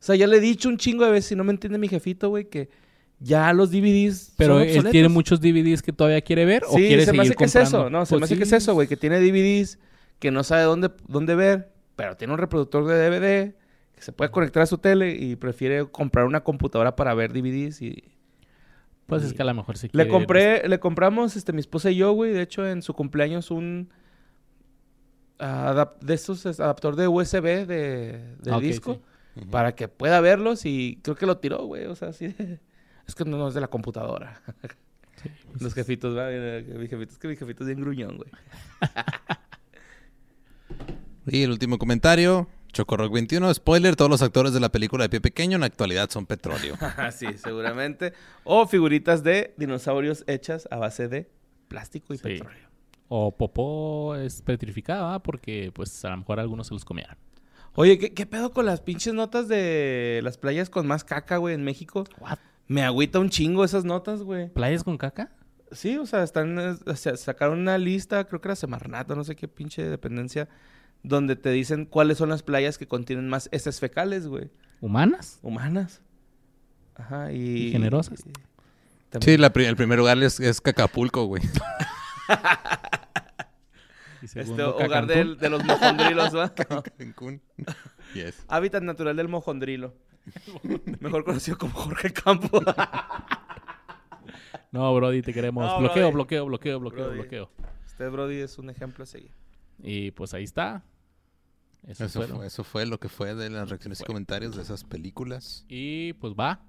O 0.00 0.04
sea, 0.04 0.14
ya 0.14 0.28
le 0.28 0.36
he 0.36 0.40
dicho 0.40 0.68
un 0.68 0.78
chingo 0.78 1.04
de 1.04 1.10
veces, 1.10 1.32
y 1.32 1.34
no 1.34 1.42
me 1.42 1.50
entiende 1.50 1.78
mi 1.78 1.88
jefito, 1.88 2.28
güey, 2.28 2.48
que 2.48 2.68
ya 3.18 3.52
los 3.52 3.70
DVDs 3.70 4.34
Pero 4.36 4.58
son 4.60 4.68
él 4.68 4.90
tiene 4.90 5.08
muchos 5.08 5.40
DVDs 5.40 5.82
que 5.82 5.92
todavía 5.92 6.20
quiere 6.20 6.44
ver 6.44 6.62
o 6.64 6.76
Sí, 6.76 6.86
quiere 6.86 7.04
se 7.04 7.12
me 7.12 7.18
seguir 7.18 7.32
hace 7.32 7.36
que 7.36 7.44
es 7.44 7.56
eso, 7.56 7.90
no, 7.90 8.06
se 8.06 8.16
me 8.16 8.24
hace 8.24 8.34
sí. 8.34 8.38
que 8.38 8.44
es 8.44 8.52
eso, 8.52 8.74
güey, 8.74 8.86
que 8.86 8.96
tiene 8.96 9.18
DVDs, 9.18 9.78
que 10.18 10.30
no 10.30 10.44
sabe 10.44 10.62
dónde, 10.62 10.90
dónde 11.08 11.34
ver, 11.34 11.72
pero 11.96 12.16
tiene 12.16 12.32
un 12.34 12.38
reproductor 12.38 12.86
de 12.86 12.94
DVD, 13.10 13.54
que 13.94 14.02
se 14.02 14.12
puede 14.12 14.30
conectar 14.30 14.62
a 14.62 14.66
su 14.66 14.78
tele 14.78 15.12
y 15.16 15.36
prefiere 15.36 15.86
comprar 15.90 16.26
una 16.26 16.44
computadora 16.44 16.94
para 16.96 17.14
ver 17.14 17.32
DVDs 17.32 17.82
y... 17.82 18.04
Pues 19.06 19.22
es 19.22 19.32
que 19.32 19.42
a 19.42 19.44
lo 19.44 19.54
mejor 19.54 19.78
se 19.78 19.86
Le 19.86 19.90
quiere... 19.92 20.08
compré, 20.10 20.68
le 20.68 20.80
compramos, 20.80 21.36
este, 21.36 21.52
mi 21.52 21.60
esposa 21.60 21.90
y 21.90 21.96
yo, 21.96 22.12
güey, 22.12 22.32
de 22.32 22.42
hecho, 22.42 22.66
en 22.66 22.82
su 22.82 22.92
cumpleaños 22.92 23.50
un... 23.50 23.88
adap- 25.38 25.98
de 26.00 26.14
estos 26.14 26.44
es, 26.46 26.60
adaptor 26.60 26.96
de 26.96 27.08
USB 27.08 27.66
de, 27.66 28.34
de 28.40 28.60
disco. 28.60 29.00
sí. 29.34 29.44
para 29.50 29.74
que 29.74 29.88
pueda 29.88 30.20
verlos 30.20 30.66
y 30.66 30.98
creo 31.02 31.14
que 31.16 31.26
lo 31.26 31.38
tiró, 31.38 31.64
güey. 31.66 31.86
O 31.86 31.94
sea, 31.94 32.12
sí. 32.12 32.34
Es 33.06 33.14
que 33.14 33.24
no, 33.24 33.36
no 33.38 33.46
es 33.46 33.54
de 33.54 33.60
la 33.60 33.68
computadora. 33.68 34.42
Los 35.60 35.72
jefitos, 35.74 36.16
va. 36.16 36.28
Mi 36.28 36.88
jefito, 36.88 37.12
es 37.12 37.18
que 37.18 37.28
mi 37.28 37.36
jefito 37.36 37.62
es 37.62 37.68
bien 37.68 37.80
gruñón, 37.80 38.16
güey. 38.16 38.30
Y 41.26 41.42
el 41.42 41.50
último 41.50 41.78
comentario. 41.78 42.48
Chocorock 42.72 43.10
21, 43.12 43.54
spoiler, 43.54 43.96
todos 43.96 44.10
los 44.10 44.20
actores 44.22 44.52
de 44.52 44.60
la 44.60 44.70
película 44.70 45.04
de 45.04 45.08
Pie 45.08 45.20
Pequeño 45.22 45.54
en 45.54 45.60
la 45.60 45.66
actualidad 45.66 46.10
son 46.10 46.26
petróleo. 46.26 46.76
sí, 47.16 47.26
seguramente. 47.42 48.12
O 48.44 48.66
figuritas 48.66 49.22
de 49.22 49.54
dinosaurios 49.56 50.24
hechas 50.26 50.68
a 50.70 50.76
base 50.76 51.08
de 51.08 51.30
plástico 51.68 52.12
y 52.12 52.18
Sí. 52.18 52.22
petróleo. 52.24 52.68
O 53.08 53.34
popó 53.34 54.14
es 54.16 54.42
petrificada, 54.42 55.20
porque 55.22 55.70
pues 55.74 56.04
a 56.04 56.10
lo 56.10 56.18
mejor 56.18 56.38
algunos 56.38 56.66
se 56.66 56.74
los 56.74 56.84
comieron. 56.84 57.16
Oye, 57.74 57.98
¿qué, 57.98 58.12
qué 58.12 58.26
pedo 58.26 58.50
con 58.50 58.66
las 58.66 58.80
pinches 58.82 59.14
notas 59.14 59.48
de 59.48 60.20
las 60.22 60.36
playas 60.38 60.68
con 60.68 60.86
más 60.86 61.02
caca, 61.04 61.38
güey, 61.38 61.54
en 61.54 61.62
México? 61.64 62.04
What? 62.18 62.38
Me 62.68 62.82
agüita 62.82 63.20
un 63.20 63.30
chingo 63.30 63.64
esas 63.64 63.84
notas, 63.84 64.22
güey. 64.22 64.48
¿Playas 64.50 64.82
con 64.84 64.98
caca? 64.98 65.30
Sí, 65.72 65.96
o 65.96 66.04
sea, 66.06 66.22
están, 66.24 66.58
eh, 66.58 66.76
o 66.86 66.96
sea, 66.96 67.16
sacaron 67.16 67.58
una 67.60 67.78
lista, 67.78 68.24
creo 68.24 68.40
que 68.40 68.48
era 68.48 68.56
Semarnat 68.56 69.10
o 69.10 69.16
no 69.16 69.24
sé 69.24 69.34
qué 69.36 69.46
pinche 69.48 69.82
dependencia, 69.84 70.48
donde 71.08 71.36
te 71.36 71.50
dicen 71.50 71.86
cuáles 71.86 72.18
son 72.18 72.28
las 72.28 72.42
playas 72.42 72.78
que 72.78 72.86
contienen 72.88 73.28
más 73.28 73.48
heces 73.52 73.80
fecales, 73.80 74.26
güey, 74.26 74.50
¿Humanas? 74.80 75.38
humanas. 75.42 76.00
Ajá, 76.94 77.32
y... 77.32 77.68
¿Y 77.68 77.72
generosas? 77.72 78.20
Sí, 78.20 78.32
también- 79.10 79.40
la 79.40 79.52
pri- 79.52 79.66
el 79.66 79.76
primer 79.76 79.98
lugar 79.98 80.20
es, 80.22 80.40
es 80.40 80.60
Cacapulco, 80.60 81.24
güey. 81.26 81.42
Y 84.22 84.24
Este 84.40 84.62
hogar 84.62 85.06
del- 85.06 85.36
de 85.38 85.50
los 85.50 85.62
mojondrilos, 85.64 86.34
¿va? 86.34 86.52
Cancún. 86.98 87.40
Yes. 88.14 88.44
Hábitat 88.48 88.82
natural 88.82 89.14
del 89.16 89.28
mojondrilo. 89.28 89.94
Mejor 91.00 91.22
conocido 91.24 91.56
como 91.58 91.72
Jorge 91.74 92.12
Campo. 92.12 92.60
No, 94.72 94.92
Brody, 94.94 95.22
te 95.22 95.32
queremos. 95.32 95.64
No, 95.64 95.78
bloqueo, 95.78 96.10
Brody. 96.10 96.14
bloqueo, 96.14 96.46
bloqueo, 96.46 96.80
bloqueo, 96.80 97.10
bloqueo. 97.12 97.50
Este 97.86 98.08
Brody 98.08 98.36
es 98.40 98.58
un 98.58 98.70
ejemplo 98.70 99.04
a 99.04 99.06
seguir. 99.06 99.30
Y 99.82 100.10
pues 100.12 100.34
ahí 100.34 100.44
está. 100.44 100.82
Eso, 101.86 102.08
fue, 102.08 102.46
eso 102.46 102.64
fue 102.64 102.84
lo 102.84 102.98
que 102.98 103.08
fue 103.08 103.34
de 103.34 103.48
las 103.48 103.68
reacciones 103.68 104.00
y 104.00 104.04
comentarios 104.04 104.56
de 104.56 104.62
esas 104.62 104.82
películas. 104.82 105.64
Y 105.68 106.14
pues 106.14 106.34
va. 106.34 106.64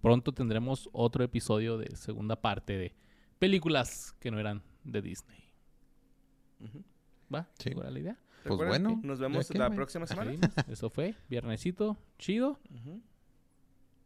Pronto 0.00 0.32
tendremos 0.32 0.88
otro 0.92 1.24
episodio 1.24 1.78
de 1.78 1.96
segunda 1.96 2.40
parte 2.40 2.76
de 2.76 2.94
películas 3.38 4.14
que 4.20 4.30
no 4.30 4.38
eran 4.38 4.62
de 4.84 5.02
Disney. 5.02 5.42
¿Va? 7.32 7.48
Sí. 7.58 7.70
¿Segura 7.70 7.90
la 7.90 7.98
idea? 7.98 8.18
Pues 8.44 8.56
bueno, 8.56 9.00
que 9.00 9.06
Nos 9.06 9.18
vemos 9.18 9.52
la 9.54 9.70
próxima 9.70 10.06
semana. 10.06 10.32
Eso 10.68 10.90
fue. 10.90 11.14
Viernesito. 11.28 11.96
Chido. 12.18 12.58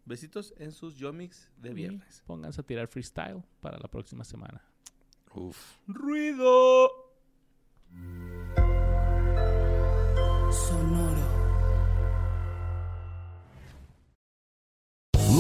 Besitos 0.05 0.55
en 0.59 0.73
sus 0.73 0.97
yomix 0.97 1.51
de 1.57 1.71
Y 1.71 1.75
viernes. 1.75 2.23
Pónganse 2.27 2.61
a 2.61 2.64
tirar 2.64 2.88
freestyle 2.88 3.42
para 3.61 3.79
la 3.79 3.88
próxima 3.88 4.25
semana. 4.25 4.62
Uf. 5.35 5.79
¡Ruido! 5.87 7.06